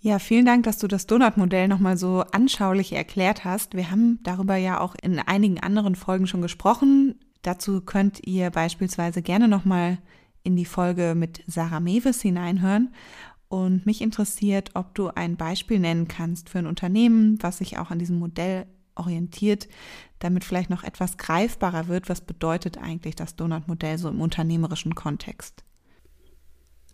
[0.05, 3.73] Ja, vielen Dank, dass du das Donut-Modell nochmal so anschaulich erklärt hast.
[3.73, 7.15] Wir haben darüber ja auch in einigen anderen Folgen schon gesprochen.
[7.41, 9.99] Dazu könnt ihr beispielsweise gerne nochmal
[10.43, 12.93] in die Folge mit Sarah Mewes hineinhören.
[13.47, 17.89] Und mich interessiert, ob du ein Beispiel nennen kannst für ein Unternehmen, was sich auch
[17.89, 19.69] an diesem Modell orientiert,
[20.19, 22.09] damit vielleicht noch etwas greifbarer wird.
[22.09, 25.63] Was bedeutet eigentlich das Donut-Modell so im unternehmerischen Kontext?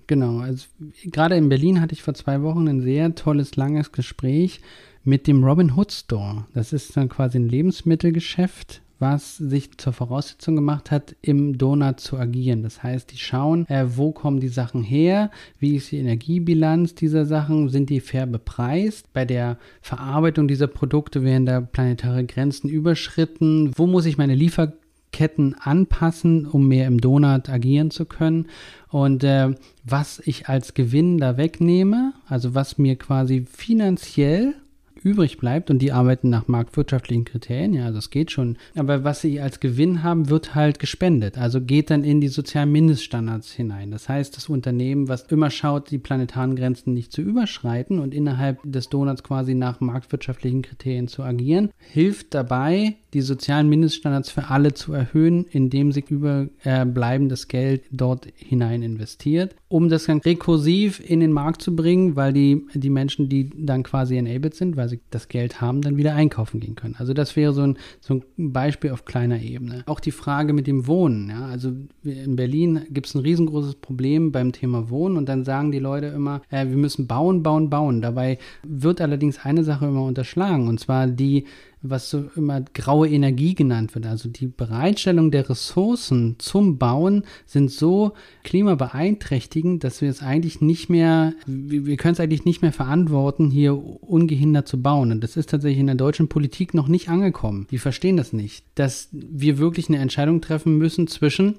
[0.09, 0.65] Genau, also
[1.05, 4.59] gerade in Berlin hatte ich vor zwei Wochen ein sehr tolles, langes Gespräch
[5.03, 6.47] mit dem Robin Hood Store.
[6.55, 12.17] Das ist dann quasi ein Lebensmittelgeschäft, was sich zur Voraussetzung gemacht hat, im Donut zu
[12.17, 12.63] agieren.
[12.63, 17.27] Das heißt, die schauen, äh, wo kommen die Sachen her, wie ist die Energiebilanz dieser
[17.27, 23.73] Sachen, sind die fair bepreist, bei der Verarbeitung dieser Produkte werden da planetare Grenzen überschritten,
[23.75, 24.73] wo muss ich meine Liefer
[25.11, 28.47] Ketten anpassen, um mehr im Donut agieren zu können.
[28.89, 34.55] Und äh, was ich als Gewinn da wegnehme, also was mir quasi finanziell
[35.03, 38.57] übrig bleibt und die arbeiten nach marktwirtschaftlichen Kriterien, ja, das geht schon.
[38.75, 41.37] Aber was sie als Gewinn haben, wird halt gespendet.
[41.37, 43.91] Also geht dann in die sozialen Mindeststandards hinein.
[43.91, 48.59] Das heißt, das Unternehmen, was immer schaut, die planetaren Grenzen nicht zu überschreiten und innerhalb
[48.63, 54.73] des Donuts quasi nach marktwirtschaftlichen Kriterien zu agieren, hilft dabei, die sozialen Mindeststandards für alle
[54.73, 61.31] zu erhöhen, indem sie überbleibendes Geld dort hinein investiert, um das dann rekursiv in den
[61.31, 65.27] Markt zu bringen, weil die, die Menschen, die dann quasi enabled sind, weil sie das
[65.27, 66.95] Geld haben, dann wieder einkaufen gehen können.
[66.97, 69.83] Also das wäre so ein, so ein Beispiel auf kleiner Ebene.
[69.85, 71.29] Auch die Frage mit dem Wohnen.
[71.29, 71.45] Ja?
[71.45, 71.71] Also
[72.03, 76.07] in Berlin gibt es ein riesengroßes Problem beim Thema Wohnen und dann sagen die Leute
[76.07, 78.01] immer, äh, wir müssen bauen, bauen, bauen.
[78.01, 81.45] Dabei wird allerdings eine Sache immer unterschlagen und zwar die
[81.81, 84.05] was so immer graue Energie genannt wird.
[84.05, 88.13] Also die Bereitstellung der Ressourcen zum Bauen sind so
[88.43, 93.77] klimabeeinträchtigend, dass wir es eigentlich nicht mehr, wir können es eigentlich nicht mehr verantworten, hier
[93.77, 95.11] ungehindert zu bauen.
[95.11, 97.67] Und das ist tatsächlich in der deutschen Politik noch nicht angekommen.
[97.71, 101.55] Die verstehen das nicht, dass wir wirklich eine Entscheidung treffen müssen zwischen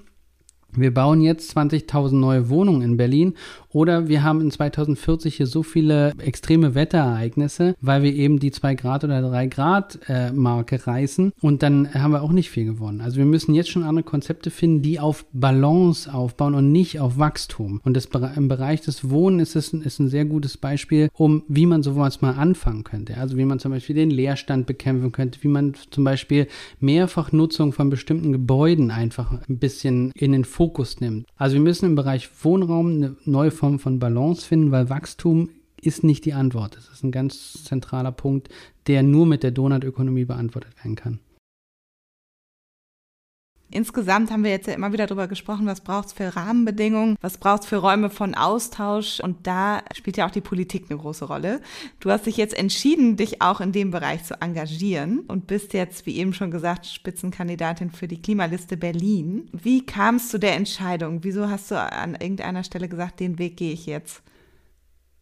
[0.75, 3.33] wir bauen jetzt 20.000 neue Wohnungen in Berlin
[3.69, 8.75] oder wir haben in 2040 hier so viele extreme Wetterereignisse, weil wir eben die 2
[8.75, 13.01] Grad oder 3 Grad äh, Marke reißen und dann haben wir auch nicht viel gewonnen.
[13.01, 17.17] Also wir müssen jetzt schon andere Konzepte finden, die auf Balance aufbauen und nicht auf
[17.17, 17.81] Wachstum.
[17.83, 21.65] Und das, im Bereich des Wohnen ist es ist ein sehr gutes Beispiel, um wie
[21.65, 23.17] man sowas mal anfangen könnte.
[23.17, 26.47] Also wie man zum Beispiel den Leerstand bekämpfen könnte, wie man zum Beispiel
[26.79, 30.60] Mehrfachnutzung von bestimmten Gebäuden einfach ein bisschen in den Fokus
[30.99, 31.27] nimmt.
[31.35, 35.49] Also wir müssen im Bereich Wohnraum eine neue Form von Balance finden, weil Wachstum
[35.81, 36.75] ist nicht die Antwort.
[36.75, 38.49] Das ist ein ganz zentraler Punkt,
[38.87, 41.19] der nur mit der Donutökonomie beantwortet werden kann.
[43.71, 47.37] Insgesamt haben wir jetzt ja immer wieder darüber gesprochen, was braucht es für Rahmenbedingungen, was
[47.37, 51.25] braucht es für Räume von Austausch und da spielt ja auch die Politik eine große
[51.25, 51.61] Rolle.
[52.01, 56.05] Du hast dich jetzt entschieden, dich auch in dem Bereich zu engagieren und bist jetzt,
[56.05, 59.49] wie eben schon gesagt, Spitzenkandidatin für die Klimaliste Berlin.
[59.53, 61.23] Wie kam es zu der Entscheidung?
[61.23, 64.21] Wieso hast du an irgendeiner Stelle gesagt, den Weg gehe ich jetzt?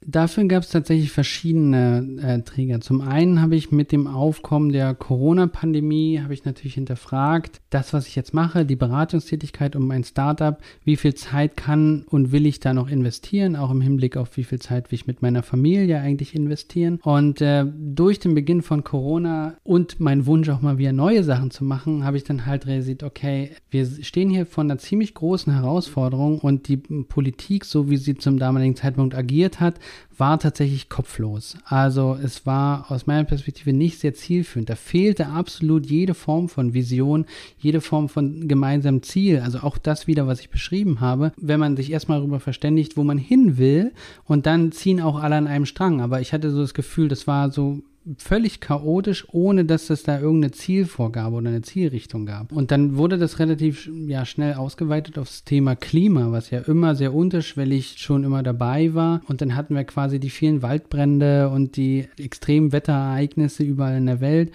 [0.06, 2.80] Dafür gab es tatsächlich verschiedene äh, Träger.
[2.80, 8.08] Zum einen habe ich mit dem Aufkommen der Corona-Pandemie, habe ich natürlich hinterfragt, das, was
[8.08, 12.62] ich jetzt mache, die Beratungstätigkeit um mein Startup, wie viel Zeit kann und will ich
[12.62, 16.00] da noch investieren, auch im Hinblick auf wie viel Zeit will ich mit meiner Familie
[16.00, 17.00] eigentlich investieren.
[17.04, 21.52] Und äh, durch den Beginn von Corona und mein Wunsch auch mal wieder neue Sachen
[21.52, 25.54] zu machen, habe ich dann halt realisiert, okay, wir stehen hier vor einer ziemlich großen
[25.54, 29.76] Herausforderung und die Politik, so wie sie zum damaligen Zeitpunkt agiert hat,
[30.18, 31.58] war tatsächlich kopflos.
[31.66, 34.70] Also es war aus meiner Perspektive nicht sehr zielführend.
[34.70, 37.26] Da fehlte absolut jede Form von Vision,
[37.58, 39.40] jede Form von gemeinsamem Ziel.
[39.40, 41.32] Also auch das wieder, was ich beschrieben habe.
[41.38, 43.94] Wenn man sich erstmal darüber verständigt, wo man hin will
[44.26, 46.02] und dann ziehen auch alle an einem Strang.
[46.02, 47.82] Aber ich hatte so das Gefühl, das war so
[48.18, 52.52] völlig chaotisch, ohne dass es da irgendeine Zielvorgabe oder eine Zielrichtung gab.
[52.52, 57.14] Und dann wurde das relativ ja, schnell ausgeweitet aufs Thema Klima, was ja immer sehr
[57.14, 59.22] unterschwellig schon immer dabei war.
[59.28, 64.22] Und dann hatten wir quasi die vielen Waldbrände und die extremen Wetterereignisse überall in der
[64.22, 64.52] Welt.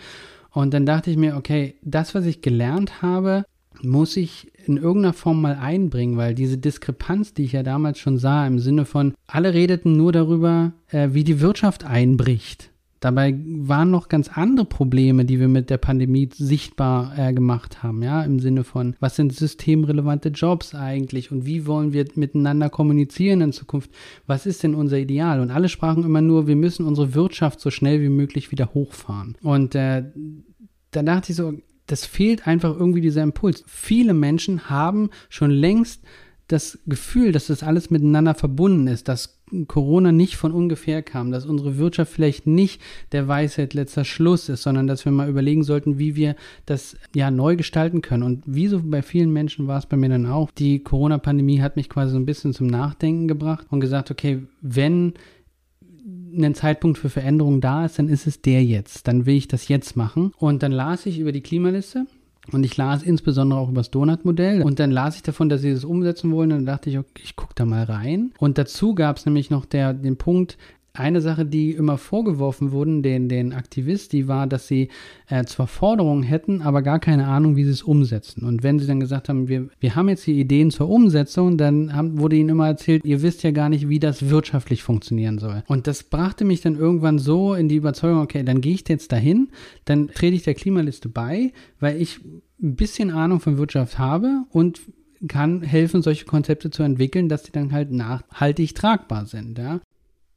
[0.51, 3.45] Und dann dachte ich mir, okay, das, was ich gelernt habe,
[3.83, 8.19] muss ich in irgendeiner Form mal einbringen, weil diese Diskrepanz, die ich ja damals schon
[8.19, 12.71] sah, im Sinne von, alle redeten nur darüber, äh, wie die Wirtschaft einbricht.
[13.05, 18.03] Dabei waren noch ganz andere Probleme, die wir mit der Pandemie sichtbar äh, gemacht haben,
[18.03, 23.43] ja, im Sinne von, was sind systemrelevante Jobs eigentlich und wie wollen wir miteinander kommunizieren
[23.43, 23.91] in Zukunft?
[24.27, 25.41] Was ist denn unser Ideal?
[25.41, 29.37] Und alle sprachen immer nur, wir müssen unsere Wirtschaft so schnell wie möglich wieder hochfahren.
[29.43, 30.05] Und äh,
[30.91, 31.53] da dachte ich so,
[31.85, 33.65] das fehlt einfach irgendwie dieser Impuls.
[33.67, 36.03] Viele Menschen haben schon längst
[36.49, 39.34] das Gefühl, dass das alles miteinander verbunden ist, dass
[39.69, 42.81] Corona nicht von ungefähr kam, dass unsere Wirtschaft vielleicht nicht
[43.13, 46.35] der Weisheit letzter Schluss ist, sondern dass wir mal überlegen sollten, wie wir
[46.67, 48.23] das ja neu gestalten können.
[48.23, 50.51] Und wie so bei vielen Menschen war es bei mir dann auch.
[50.51, 55.15] Die Corona-Pandemie hat mich quasi so ein bisschen zum Nachdenken gebracht und gesagt, okay, wenn
[56.37, 59.07] ein Zeitpunkt für Veränderung da ist, dann ist es der jetzt.
[59.07, 60.33] Dann will ich das jetzt machen.
[60.39, 62.07] Und dann las ich über die Klimaliste
[62.53, 64.63] und ich las insbesondere auch über das Donut-Modell.
[64.63, 66.53] Und dann las ich davon, dass sie das umsetzen wollen.
[66.53, 68.33] Und dann dachte ich, okay, ich gucke da mal rein.
[68.39, 70.59] Und dazu gab es nämlich noch der, den Punkt,
[70.95, 74.89] eine Sache, die immer vorgeworfen wurden, den, den Aktivist, die war, dass sie
[75.29, 78.45] äh, zwar Forderungen hätten, aber gar keine Ahnung, wie sie es umsetzen.
[78.45, 81.93] Und wenn sie dann gesagt haben, wir, wir haben jetzt die Ideen zur Umsetzung, dann
[81.93, 85.65] haben, wurde ihnen immer erzählt, ihr wisst ja gar nicht, wie das wirtschaftlich funktionieren soll.
[85.67, 89.11] Und das brachte mich dann irgendwann so in die Überzeugung, okay, dann gehe ich jetzt
[89.11, 89.49] dahin,
[89.87, 92.21] dann trete ich der Klimaliste bei, weil ich
[92.63, 94.81] ein bisschen Ahnung von Wirtschaft habe und
[95.27, 99.59] kann helfen, solche Konzepte zu entwickeln, dass sie dann halt nachhaltig tragbar sind.
[99.59, 99.81] Ja?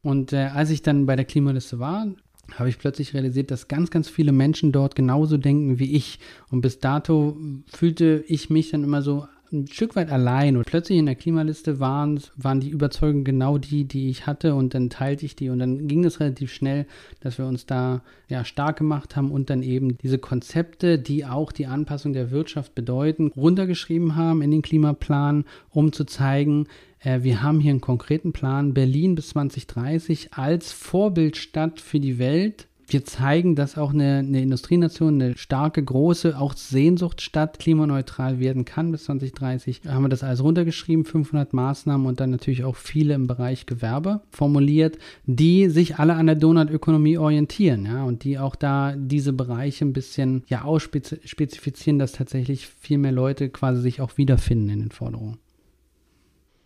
[0.02, 2.06] Und äh, als ich dann bei der Klimaliste war,
[2.54, 6.18] habe ich plötzlich realisiert, dass ganz, ganz viele Menschen dort genauso denken wie ich.
[6.50, 10.56] Und bis dato fühlte ich mich dann immer so ein Stück weit allein.
[10.56, 14.54] Und plötzlich in der Klimaliste waren, waren die Überzeugungen genau die, die ich hatte.
[14.54, 15.50] Und dann teilte ich die.
[15.50, 16.86] Und dann ging es relativ schnell,
[17.20, 21.52] dass wir uns da ja stark gemacht haben und dann eben diese Konzepte, die auch
[21.52, 26.66] die Anpassung der Wirtschaft bedeuten, runtergeschrieben haben in den Klimaplan, um zu zeigen,
[27.02, 33.04] wir haben hier einen konkreten Plan, Berlin bis 2030 als Vorbildstadt für die Welt wir
[33.04, 39.04] zeigen, dass auch eine, eine, Industrienation, eine starke, große, auch Sehnsuchtstadt klimaneutral werden kann bis
[39.04, 39.82] 2030.
[39.82, 43.66] Da haben wir das alles runtergeschrieben, 500 Maßnahmen und dann natürlich auch viele im Bereich
[43.66, 49.32] Gewerbe formuliert, die sich alle an der Donutökonomie orientieren, ja, und die auch da diese
[49.32, 54.80] Bereiche ein bisschen ja ausspezifizieren, dass tatsächlich viel mehr Leute quasi sich auch wiederfinden in
[54.80, 55.38] den Forderungen.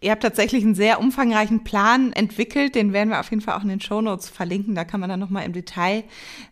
[0.03, 3.63] Ihr habt tatsächlich einen sehr umfangreichen Plan entwickelt, den werden wir auf jeden Fall auch
[3.63, 6.03] in den Show Notes verlinken, da kann man dann nochmal im Detail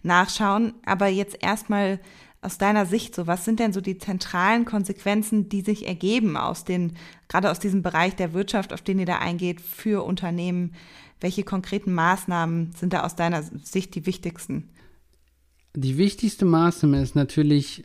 [0.05, 0.75] nachschauen.
[0.87, 1.99] Aber jetzt erstmal
[2.43, 6.65] aus deiner Sicht, so was sind denn so die zentralen Konsequenzen, die sich ergeben aus
[6.65, 6.93] den,
[7.29, 10.75] gerade aus diesem Bereich der Wirtschaft, auf den ihr da eingeht, für Unternehmen?
[11.21, 14.71] Welche konkreten Maßnahmen sind da aus deiner Sicht die wichtigsten?
[15.75, 17.85] Die wichtigste Maßnahme ist natürlich,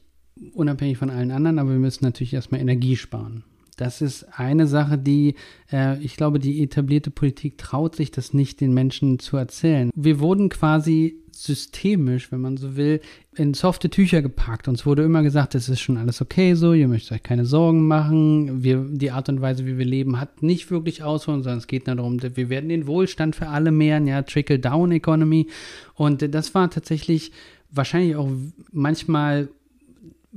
[0.54, 3.44] unabhängig von allen anderen, aber wir müssen natürlich erstmal Energie sparen.
[3.76, 5.36] Das ist eine Sache, die
[5.72, 9.92] äh, ich glaube, die etablierte Politik traut sich das nicht den Menschen zu erzählen.
[9.96, 13.02] Wir wurden quasi systemisch, wenn man so will,
[13.36, 14.70] in softe Tücher gepackt.
[14.70, 17.88] Uns wurde immer gesagt, es ist schon alles okay so, ihr möchtet euch keine Sorgen
[17.88, 18.64] machen.
[18.64, 21.88] Wir, die Art und Weise, wie wir leben, hat nicht wirklich Auswirkungen, sondern es geht
[21.90, 25.48] darum, wir werden den Wohlstand für alle mehren, ja, Trickle-Down-Economy.
[25.96, 27.34] Und das war tatsächlich
[27.70, 28.30] wahrscheinlich auch
[28.72, 29.50] manchmal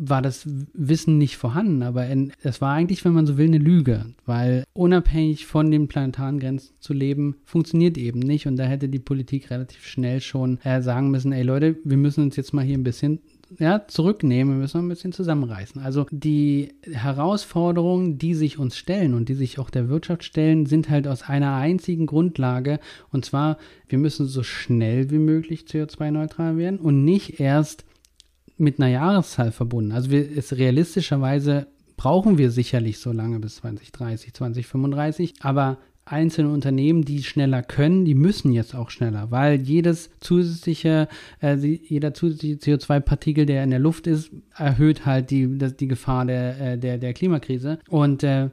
[0.01, 2.07] war das Wissen nicht vorhanden, aber
[2.43, 6.75] es war eigentlich, wenn man so will, eine Lüge, weil unabhängig von den planetaren Grenzen
[6.79, 11.11] zu leben, funktioniert eben nicht und da hätte die Politik relativ schnell schon äh, sagen
[11.11, 13.19] müssen, ey Leute, wir müssen uns jetzt mal hier ein bisschen
[13.59, 15.81] ja, zurücknehmen, wir müssen ein bisschen zusammenreißen.
[15.81, 20.91] Also die Herausforderungen, die sich uns stellen und die sich auch der Wirtschaft stellen, sind
[20.91, 22.79] halt aus einer einzigen Grundlage
[23.11, 23.59] und zwar,
[23.89, 27.85] wir müssen so schnell wie möglich CO2-neutral werden und nicht erst
[28.59, 29.93] mit einer Jahreszahl verbunden.
[29.93, 31.67] Also wir, es realistischerweise
[31.97, 38.15] brauchen wir sicherlich so lange bis 2030, 2035, aber einzelne Unternehmen, die schneller können, die
[38.15, 41.09] müssen jetzt auch schneller, weil jedes zusätzliche,
[41.43, 46.25] äh, jeder zusätzliche CO2-Partikel, der in der Luft ist, erhöht halt die, das, die Gefahr
[46.25, 47.79] der, äh, der, der Klimakrise.
[47.89, 48.49] Und äh,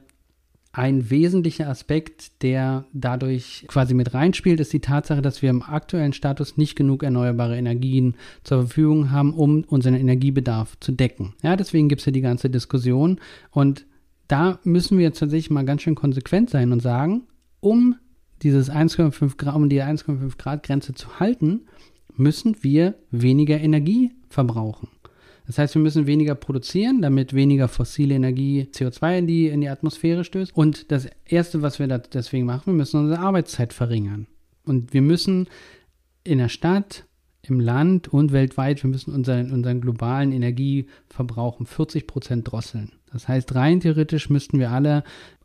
[0.76, 6.12] ein wesentlicher Aspekt, der dadurch quasi mit reinspielt, ist die Tatsache, dass wir im aktuellen
[6.12, 11.32] Status nicht genug erneuerbare Energien zur Verfügung haben, um unseren Energiebedarf zu decken.
[11.42, 13.20] Ja, deswegen gibt es ja die ganze Diskussion.
[13.50, 13.86] Und
[14.28, 17.22] da müssen wir jetzt tatsächlich mal ganz schön konsequent sein und sagen,
[17.60, 17.96] um
[18.42, 21.62] dieses 1,5 Grad, um die 1,5 Grad Grenze zu halten,
[22.16, 24.88] müssen wir weniger Energie verbrauchen.
[25.46, 29.68] Das heißt, wir müssen weniger produzieren, damit weniger fossile Energie CO2 in die, in die
[29.68, 30.56] Atmosphäre stößt.
[30.56, 34.26] Und das Erste, was wir deswegen machen, wir müssen unsere Arbeitszeit verringern.
[34.64, 35.48] Und wir müssen
[36.24, 37.04] in der Stadt,
[37.42, 42.92] im Land und weltweit, wir müssen unseren, unseren globalen Energieverbrauch um 40 Prozent drosseln.
[43.12, 45.04] Das heißt, rein theoretisch müssten wir alle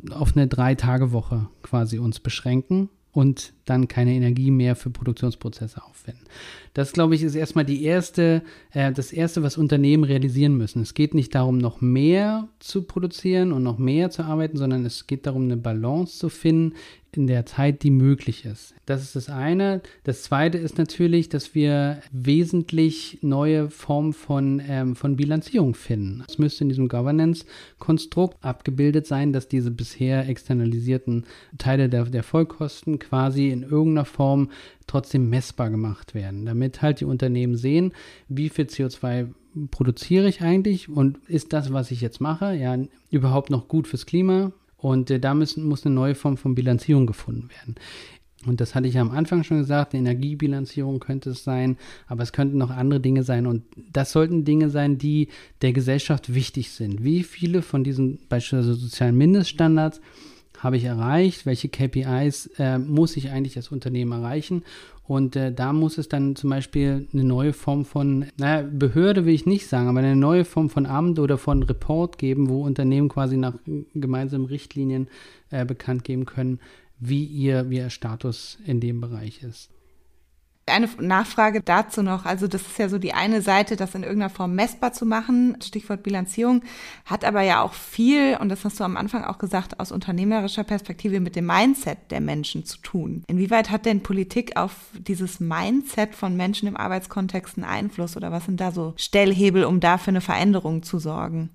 [0.09, 6.25] auf eine Drei-Tage-Woche quasi uns beschränken und dann keine Energie mehr für Produktionsprozesse aufwenden.
[6.73, 10.81] Das, glaube ich, ist erstmal die erste, äh, das erste, was Unternehmen realisieren müssen.
[10.81, 15.07] Es geht nicht darum, noch mehr zu produzieren und noch mehr zu arbeiten, sondern es
[15.07, 16.73] geht darum, eine Balance zu finden
[17.13, 18.73] in der Zeit, die möglich ist.
[18.85, 19.81] Das ist das eine.
[20.03, 26.23] Das zweite ist natürlich, dass wir wesentlich neue Formen von, ähm, von Bilanzierung finden.
[26.27, 31.25] Es müsste in diesem Governance-Konstrukt abgebildet sein, dass diese bisher externalisierten
[31.57, 34.49] Teile der, der Vollkosten quasi in irgendeiner Form
[34.87, 37.93] trotzdem messbar gemacht werden, damit halt die Unternehmen sehen,
[38.27, 39.29] wie viel CO2
[39.69, 42.77] produziere ich eigentlich und ist das, was ich jetzt mache, ja
[43.09, 44.51] überhaupt noch gut fürs Klima?
[44.77, 47.75] Und äh, da müssen, muss eine neue Form von Bilanzierung gefunden werden.
[48.47, 52.23] Und das hatte ich ja am Anfang schon gesagt, eine Energiebilanzierung könnte es sein, aber
[52.23, 53.45] es könnten noch andere Dinge sein.
[53.45, 55.27] Und das sollten Dinge sein, die
[55.61, 57.03] der Gesellschaft wichtig sind.
[57.03, 60.01] Wie viele von diesen beispielsweise sozialen Mindeststandards
[60.61, 64.63] habe ich erreicht, welche KPIs äh, muss ich eigentlich als Unternehmen erreichen.
[65.07, 69.33] Und äh, da muss es dann zum Beispiel eine neue Form von, naja, Behörde will
[69.33, 73.09] ich nicht sagen, aber eine neue Form von Amt oder von Report geben, wo Unternehmen
[73.09, 73.55] quasi nach
[73.95, 75.09] gemeinsamen Richtlinien
[75.49, 76.59] äh, bekannt geben können,
[76.99, 79.71] wie ihr, wie ihr Status in dem Bereich ist.
[80.67, 82.25] Eine Nachfrage dazu noch.
[82.25, 85.57] Also das ist ja so die eine Seite, das in irgendeiner Form messbar zu machen,
[85.61, 86.61] Stichwort Bilanzierung,
[87.05, 90.63] hat aber ja auch viel, und das hast du am Anfang auch gesagt, aus unternehmerischer
[90.63, 93.23] Perspektive mit dem Mindset der Menschen zu tun.
[93.27, 98.45] Inwieweit hat denn Politik auf dieses Mindset von Menschen im Arbeitskontext einen Einfluss oder was
[98.45, 101.49] sind da so Stellhebel, um da für eine Veränderung zu sorgen?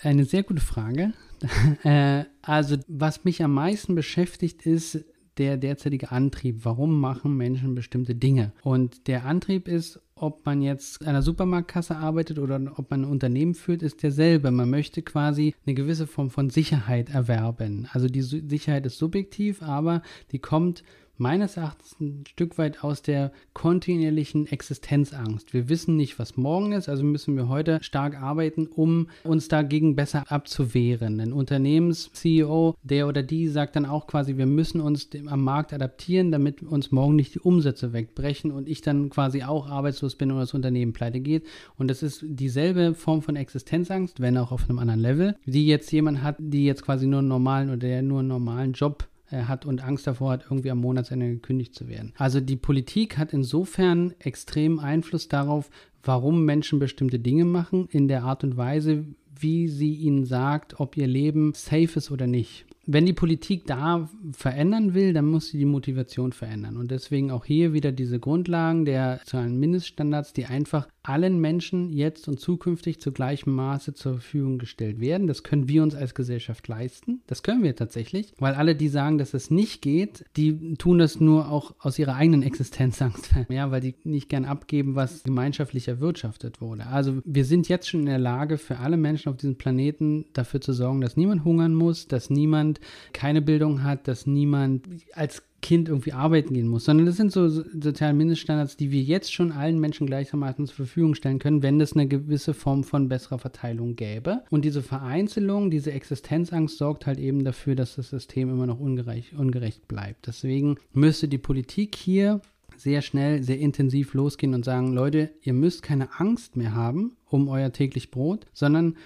[0.00, 1.12] Eine sehr gute Frage.
[1.84, 4.98] Äh, also was mich am meisten beschäftigt ist,
[5.40, 6.60] der derzeitige Antrieb?
[6.64, 8.52] Warum machen Menschen bestimmte Dinge?
[8.62, 13.10] Und der Antrieb ist, ob man jetzt an einer Supermarktkasse arbeitet oder ob man ein
[13.10, 14.50] Unternehmen führt, ist derselbe.
[14.50, 17.88] Man möchte quasi eine gewisse Form von Sicherheit erwerben.
[17.90, 20.84] Also die Sicherheit ist subjektiv, aber die kommt
[21.20, 25.52] meines Erachtens ein Stück weit aus der kontinuierlichen Existenzangst.
[25.52, 29.94] Wir wissen nicht, was morgen ist, also müssen wir heute stark arbeiten, um uns dagegen
[29.94, 31.20] besser abzuwehren.
[31.20, 35.74] Ein Unternehmens-CEO, der oder die sagt dann auch quasi, wir müssen uns dem, am Markt
[35.74, 40.30] adaptieren, damit uns morgen nicht die Umsätze wegbrechen und ich dann quasi auch arbeitslos bin
[40.32, 41.44] oder das Unternehmen pleite geht.
[41.76, 45.92] Und das ist dieselbe Form von Existenzangst, wenn auch auf einem anderen Level, die jetzt
[45.92, 49.66] jemand hat, die jetzt quasi nur einen normalen oder der nur einen normalen Job hat
[49.66, 52.12] und Angst davor hat, irgendwie am Monatsende gekündigt zu werden.
[52.16, 55.70] Also die Politik hat insofern extrem Einfluss darauf,
[56.02, 59.04] warum Menschen bestimmte Dinge machen, in der Art und Weise,
[59.38, 64.08] wie sie ihnen sagt, ob ihr Leben safe ist oder nicht wenn die Politik da
[64.32, 66.76] verändern will, dann muss sie die Motivation verändern.
[66.76, 72.28] Und deswegen auch hier wieder diese Grundlagen der sozialen Mindeststandards, die einfach allen Menschen jetzt
[72.28, 75.26] und zukünftig zu gleichem Maße zur Verfügung gestellt werden.
[75.26, 77.22] Das können wir uns als Gesellschaft leisten.
[77.26, 81.20] Das können wir tatsächlich, weil alle, die sagen, dass es nicht geht, die tun das
[81.20, 83.30] nur auch aus ihrer eigenen Existenzangst.
[83.50, 86.86] Ja, weil die nicht gern abgeben, was gemeinschaftlich erwirtschaftet wurde.
[86.86, 90.60] Also wir sind jetzt schon in der Lage, für alle Menschen auf diesem Planeten dafür
[90.60, 92.79] zu sorgen, dass niemand hungern muss, dass niemand
[93.12, 97.48] keine Bildung hat, dass niemand als Kind irgendwie arbeiten gehen muss, sondern das sind so
[97.48, 101.92] soziale Mindeststandards, die wir jetzt schon allen Menschen gleichermaßen zur Verfügung stellen können, wenn es
[101.92, 104.42] eine gewisse Form von besserer Verteilung gäbe.
[104.50, 109.34] Und diese Vereinzelung, diese Existenzangst sorgt halt eben dafür, dass das System immer noch ungerecht,
[109.34, 110.26] ungerecht bleibt.
[110.26, 112.40] Deswegen müsste die Politik hier
[112.76, 117.48] sehr schnell, sehr intensiv losgehen und sagen, Leute, ihr müsst keine Angst mehr haben um
[117.48, 118.96] euer täglich Brot, sondern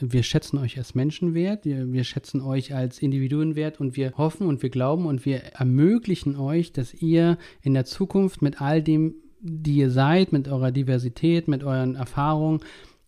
[0.00, 4.46] wir schätzen euch als Menschen wert, wir, schätzen euch als Individuen wert und wir hoffen
[4.46, 9.14] und wir glauben und wir ermöglichen euch, dass ihr in der Zukunft mit all dem,
[9.40, 12.60] die ihr seid, mit eurer Diversität, mit euren Erfahrungen,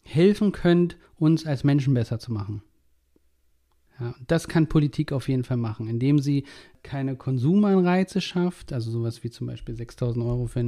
[0.02, 2.62] helfen könnt, uns als Menschen besser zu machen.
[4.04, 6.44] Ja, das kann Politik auf jeden Fall machen, indem sie
[6.82, 10.60] keine Konsumanreize schafft, also sowas wie zum Beispiel 6000 Euro für,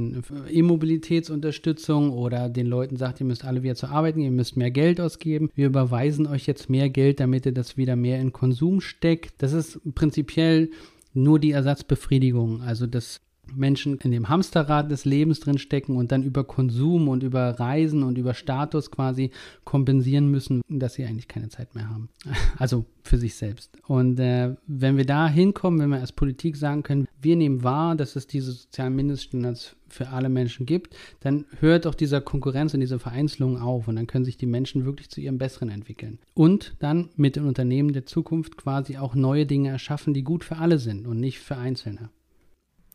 [0.49, 4.71] E-Mobilitätsunterstützung oder den Leuten sagt, ihr müsst alle wieder zur Arbeit gehen, ihr müsst mehr
[4.71, 5.51] Geld ausgeben.
[5.53, 9.43] Wir überweisen euch jetzt mehr Geld, damit ihr das wieder mehr in Konsum steckt.
[9.43, 10.71] Das ist prinzipiell
[11.13, 13.21] nur die Ersatzbefriedigung, also das
[13.55, 18.03] Menschen in dem Hamsterrad des Lebens drin stecken und dann über Konsum und über Reisen
[18.03, 19.31] und über Status quasi
[19.63, 22.09] kompensieren müssen, dass sie eigentlich keine Zeit mehr haben.
[22.57, 23.77] Also für sich selbst.
[23.87, 27.95] Und äh, wenn wir da hinkommen, wenn wir als Politik sagen können, wir nehmen wahr,
[27.95, 32.81] dass es diese sozialen Mindeststandards für alle Menschen gibt, dann hört auch dieser Konkurrenz und
[32.81, 36.19] diese Vereinzelung auf und dann können sich die Menschen wirklich zu ihrem Besseren entwickeln.
[36.33, 40.57] Und dann mit den Unternehmen der Zukunft quasi auch neue Dinge erschaffen, die gut für
[40.57, 42.09] alle sind und nicht für Einzelne.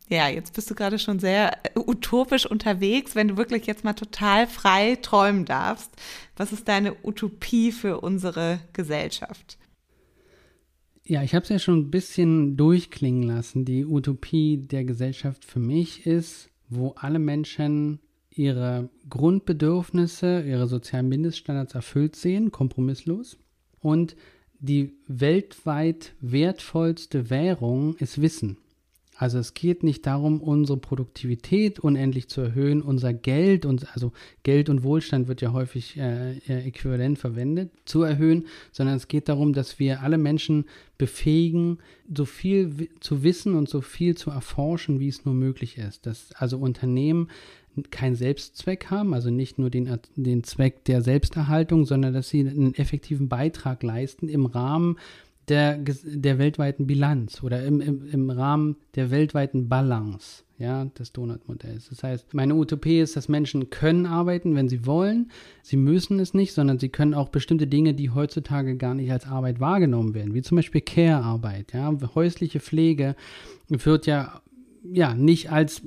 [0.08, 3.94] Ja, jetzt bist du gerade schon sehr äh, utopisch unterwegs, wenn du wirklich jetzt mal
[3.94, 5.90] total frei träumen darfst.
[6.36, 9.58] Was ist deine Utopie für unsere Gesellschaft?
[11.04, 13.64] Ja, ich habe es ja schon ein bisschen durchklingen lassen.
[13.64, 18.00] Die Utopie der Gesellschaft für mich ist, wo alle Menschen
[18.30, 23.38] ihre Grundbedürfnisse, ihre sozialen Mindeststandards erfüllt sehen, kompromisslos.
[23.80, 24.16] Und
[24.58, 28.58] die weltweit wertvollste Währung ist Wissen.
[29.22, 34.10] Also es geht nicht darum, unsere Produktivität unendlich zu erhöhen, unser Geld und also
[34.42, 39.52] Geld und Wohlstand wird ja häufig äh, äquivalent verwendet, zu erhöhen, sondern es geht darum,
[39.52, 40.64] dass wir alle Menschen
[40.98, 41.78] befähigen,
[42.12, 46.04] so viel zu wissen und so viel zu erforschen, wie es nur möglich ist.
[46.04, 47.28] Dass also Unternehmen
[47.92, 52.74] keinen Selbstzweck haben, also nicht nur den, den Zweck der Selbsterhaltung, sondern dass sie einen
[52.74, 54.96] effektiven Beitrag leisten im Rahmen
[55.48, 61.88] der, der weltweiten Bilanz oder im, im, im Rahmen der weltweiten Balance ja, des Donut-Modells.
[61.88, 65.30] Das heißt, meine Utopie ist, dass Menschen können arbeiten, wenn sie wollen.
[65.62, 69.26] Sie müssen es nicht, sondern sie können auch bestimmte Dinge, die heutzutage gar nicht als
[69.26, 71.72] Arbeit wahrgenommen werden, wie zum Beispiel Care-Arbeit.
[71.72, 73.16] Ja, häusliche Pflege
[73.68, 74.41] wird ja
[74.84, 75.82] ja, nicht als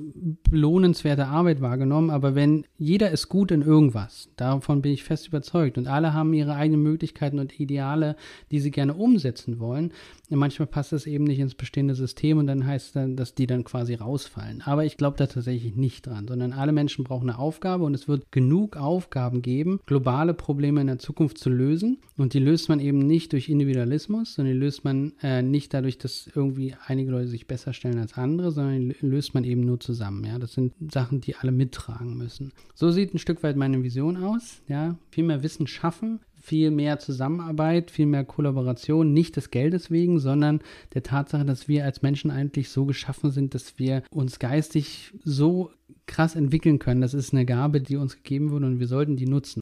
[0.50, 5.76] lohnenswerte Arbeit wahrgenommen, aber wenn jeder ist gut in irgendwas, davon bin ich fest überzeugt
[5.76, 8.16] und alle haben ihre eigenen Möglichkeiten und Ideale,
[8.50, 9.92] die sie gerne umsetzen wollen.
[10.30, 13.46] Manchmal passt es eben nicht ins bestehende System und dann heißt es dann, dass die
[13.46, 14.62] dann quasi rausfallen.
[14.62, 18.08] Aber ich glaube da tatsächlich nicht dran, sondern alle Menschen brauchen eine Aufgabe und es
[18.08, 22.80] wird genug Aufgaben geben, globale Probleme in der Zukunft zu lösen und die löst man
[22.80, 27.28] eben nicht durch Individualismus, sondern die löst man äh, nicht dadurch, dass irgendwie einige Leute
[27.28, 30.24] sich besser stellen als andere, sondern löst man eben nur zusammen.
[30.24, 32.52] Ja, das sind Sachen, die alle mittragen müssen.
[32.74, 34.62] So sieht ein Stück weit meine Vision aus.
[34.68, 40.20] Ja, viel mehr Wissen schaffen, viel mehr Zusammenarbeit, viel mehr Kollaboration, nicht des Geldes wegen,
[40.20, 40.60] sondern
[40.94, 45.72] der Tatsache, dass wir als Menschen eigentlich so geschaffen sind, dass wir uns geistig so
[46.06, 47.00] krass entwickeln können.
[47.00, 49.60] Das ist eine Gabe, die uns gegeben wurde und wir sollten die nutzen.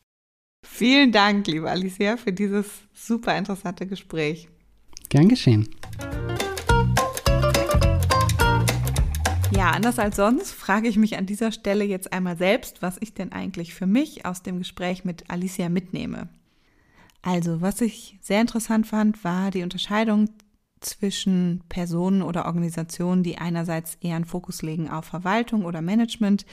[0.66, 4.48] Vielen Dank, liebe Alicia, für dieses super interessante Gespräch.
[5.08, 5.66] Gern geschehen.
[9.56, 13.14] Ja, anders als sonst frage ich mich an dieser Stelle jetzt einmal selbst, was ich
[13.14, 16.28] denn eigentlich für mich aus dem Gespräch mit Alicia mitnehme.
[17.24, 20.28] Also, was ich sehr interessant fand, war die Unterscheidung
[20.80, 26.44] zwischen Personen oder Organisationen, die einerseits eher einen Fokus legen auf Verwaltung oder Management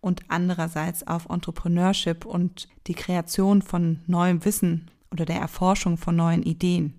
[0.00, 6.42] und andererseits auf Entrepreneurship und die Kreation von neuem Wissen oder der Erforschung von neuen
[6.42, 6.94] Ideen.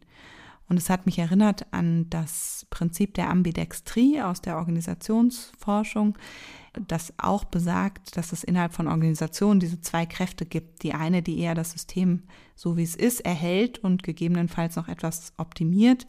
[0.70, 6.16] Und es hat mich erinnert an das Prinzip der Ambidextrie aus der Organisationsforschung,
[6.88, 10.84] das auch besagt, dass es innerhalb von Organisationen diese zwei Kräfte gibt.
[10.84, 12.24] Die eine, die eher das System
[12.56, 16.08] so wie es ist erhält und gegebenenfalls noch etwas optimiert.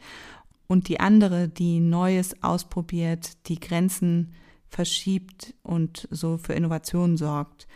[0.68, 4.34] Und die andere, die Neues ausprobiert, die Grenzen
[4.68, 7.66] verschiebt und so für Innovationen sorgt.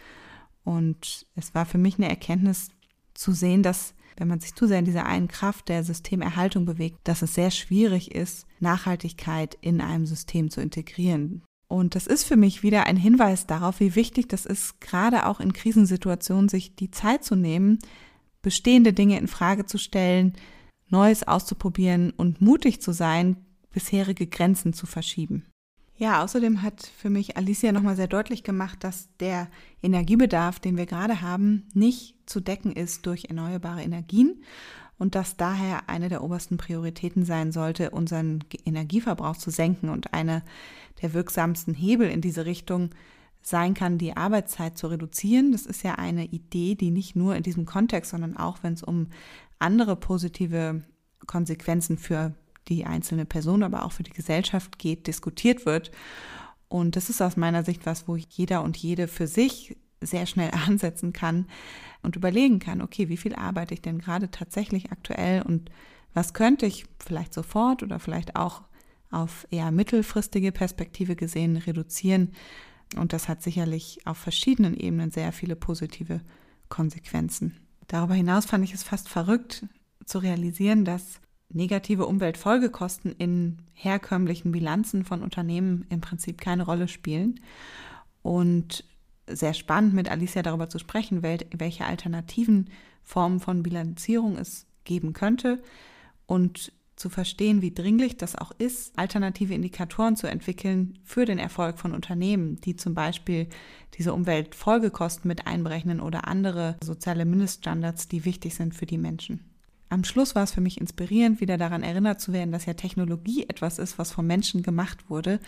[0.64, 2.68] Und es war für mich eine Erkenntnis
[3.14, 6.98] zu sehen, dass wenn man sich zu sehr in dieser einen Kraft der Systemerhaltung bewegt,
[7.04, 11.42] dass es sehr schwierig ist, Nachhaltigkeit in einem System zu integrieren.
[11.70, 15.38] Und das ist für mich wieder ein Hinweis darauf, wie wichtig das ist, gerade auch
[15.38, 17.78] in Krisensituationen sich die Zeit zu nehmen,
[18.42, 20.32] bestehende Dinge in Frage zu stellen,
[20.88, 23.36] Neues auszuprobieren und mutig zu sein,
[23.72, 25.46] bisherige Grenzen zu verschieben.
[25.96, 29.48] Ja, außerdem hat für mich Alicia nochmal sehr deutlich gemacht, dass der
[29.80, 34.42] Energiebedarf, den wir gerade haben, nicht zu decken ist durch erneuerbare Energien
[35.00, 40.42] und dass daher eine der obersten Prioritäten sein sollte, unseren Energieverbrauch zu senken und eine
[41.00, 42.90] der wirksamsten Hebel in diese Richtung
[43.40, 45.52] sein kann, die Arbeitszeit zu reduzieren.
[45.52, 48.82] Das ist ja eine Idee, die nicht nur in diesem Kontext, sondern auch wenn es
[48.82, 49.06] um
[49.58, 50.82] andere positive
[51.26, 52.34] Konsequenzen für
[52.68, 55.90] die einzelne Person, aber auch für die Gesellschaft geht, diskutiert wird.
[56.68, 60.50] Und das ist aus meiner Sicht was, wo jeder und jede für sich sehr schnell
[60.66, 61.46] ansetzen kann
[62.02, 65.70] und überlegen kann, okay, wie viel arbeite ich denn gerade tatsächlich aktuell und
[66.12, 68.62] Was könnte ich vielleicht sofort oder vielleicht auch
[69.10, 72.32] auf eher mittelfristige Perspektive gesehen reduzieren?
[72.96, 76.20] Und das hat sicherlich auf verschiedenen Ebenen sehr viele positive
[76.68, 77.56] Konsequenzen.
[77.86, 79.66] Darüber hinaus fand ich es fast verrückt
[80.04, 81.20] zu realisieren, dass
[81.52, 87.40] negative Umweltfolgekosten in herkömmlichen Bilanzen von Unternehmen im Prinzip keine Rolle spielen.
[88.22, 88.84] Und
[89.36, 92.70] sehr spannend mit Alicia darüber zu sprechen, welche alternativen
[93.02, 95.62] Formen von Bilanzierung es geben könnte
[96.26, 101.78] und zu verstehen, wie dringlich das auch ist, alternative Indikatoren zu entwickeln für den Erfolg
[101.78, 103.48] von Unternehmen, die zum Beispiel
[103.94, 109.49] diese Umweltfolgekosten mit einberechnen oder andere soziale Mindeststandards, die wichtig sind für die Menschen.
[109.90, 113.46] Am Schluss war es für mich inspirierend, wieder daran erinnert zu werden, dass ja Technologie
[113.48, 115.40] etwas ist, was vom Menschen gemacht wurde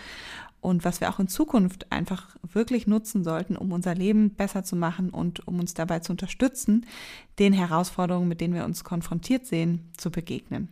[0.60, 4.74] und was wir auch in Zukunft einfach wirklich nutzen sollten, um unser Leben besser zu
[4.74, 6.86] machen und um uns dabei zu unterstützen,
[7.38, 10.68] den Herausforderungen, mit denen wir uns konfrontiert sehen, zu begegnen.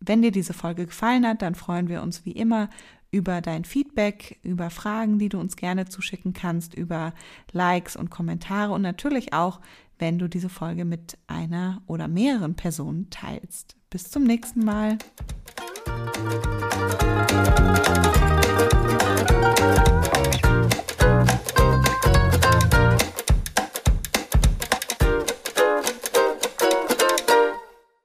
[0.00, 2.70] Wenn dir diese Folge gefallen hat, dann freuen wir uns wie immer
[3.10, 7.12] über dein Feedback, über Fragen, die du uns gerne zuschicken kannst, über
[7.52, 9.60] Likes und Kommentare und natürlich auch,
[9.98, 13.76] wenn du diese Folge mit einer oder mehreren Personen teilst.
[13.90, 14.98] Bis zum nächsten Mal.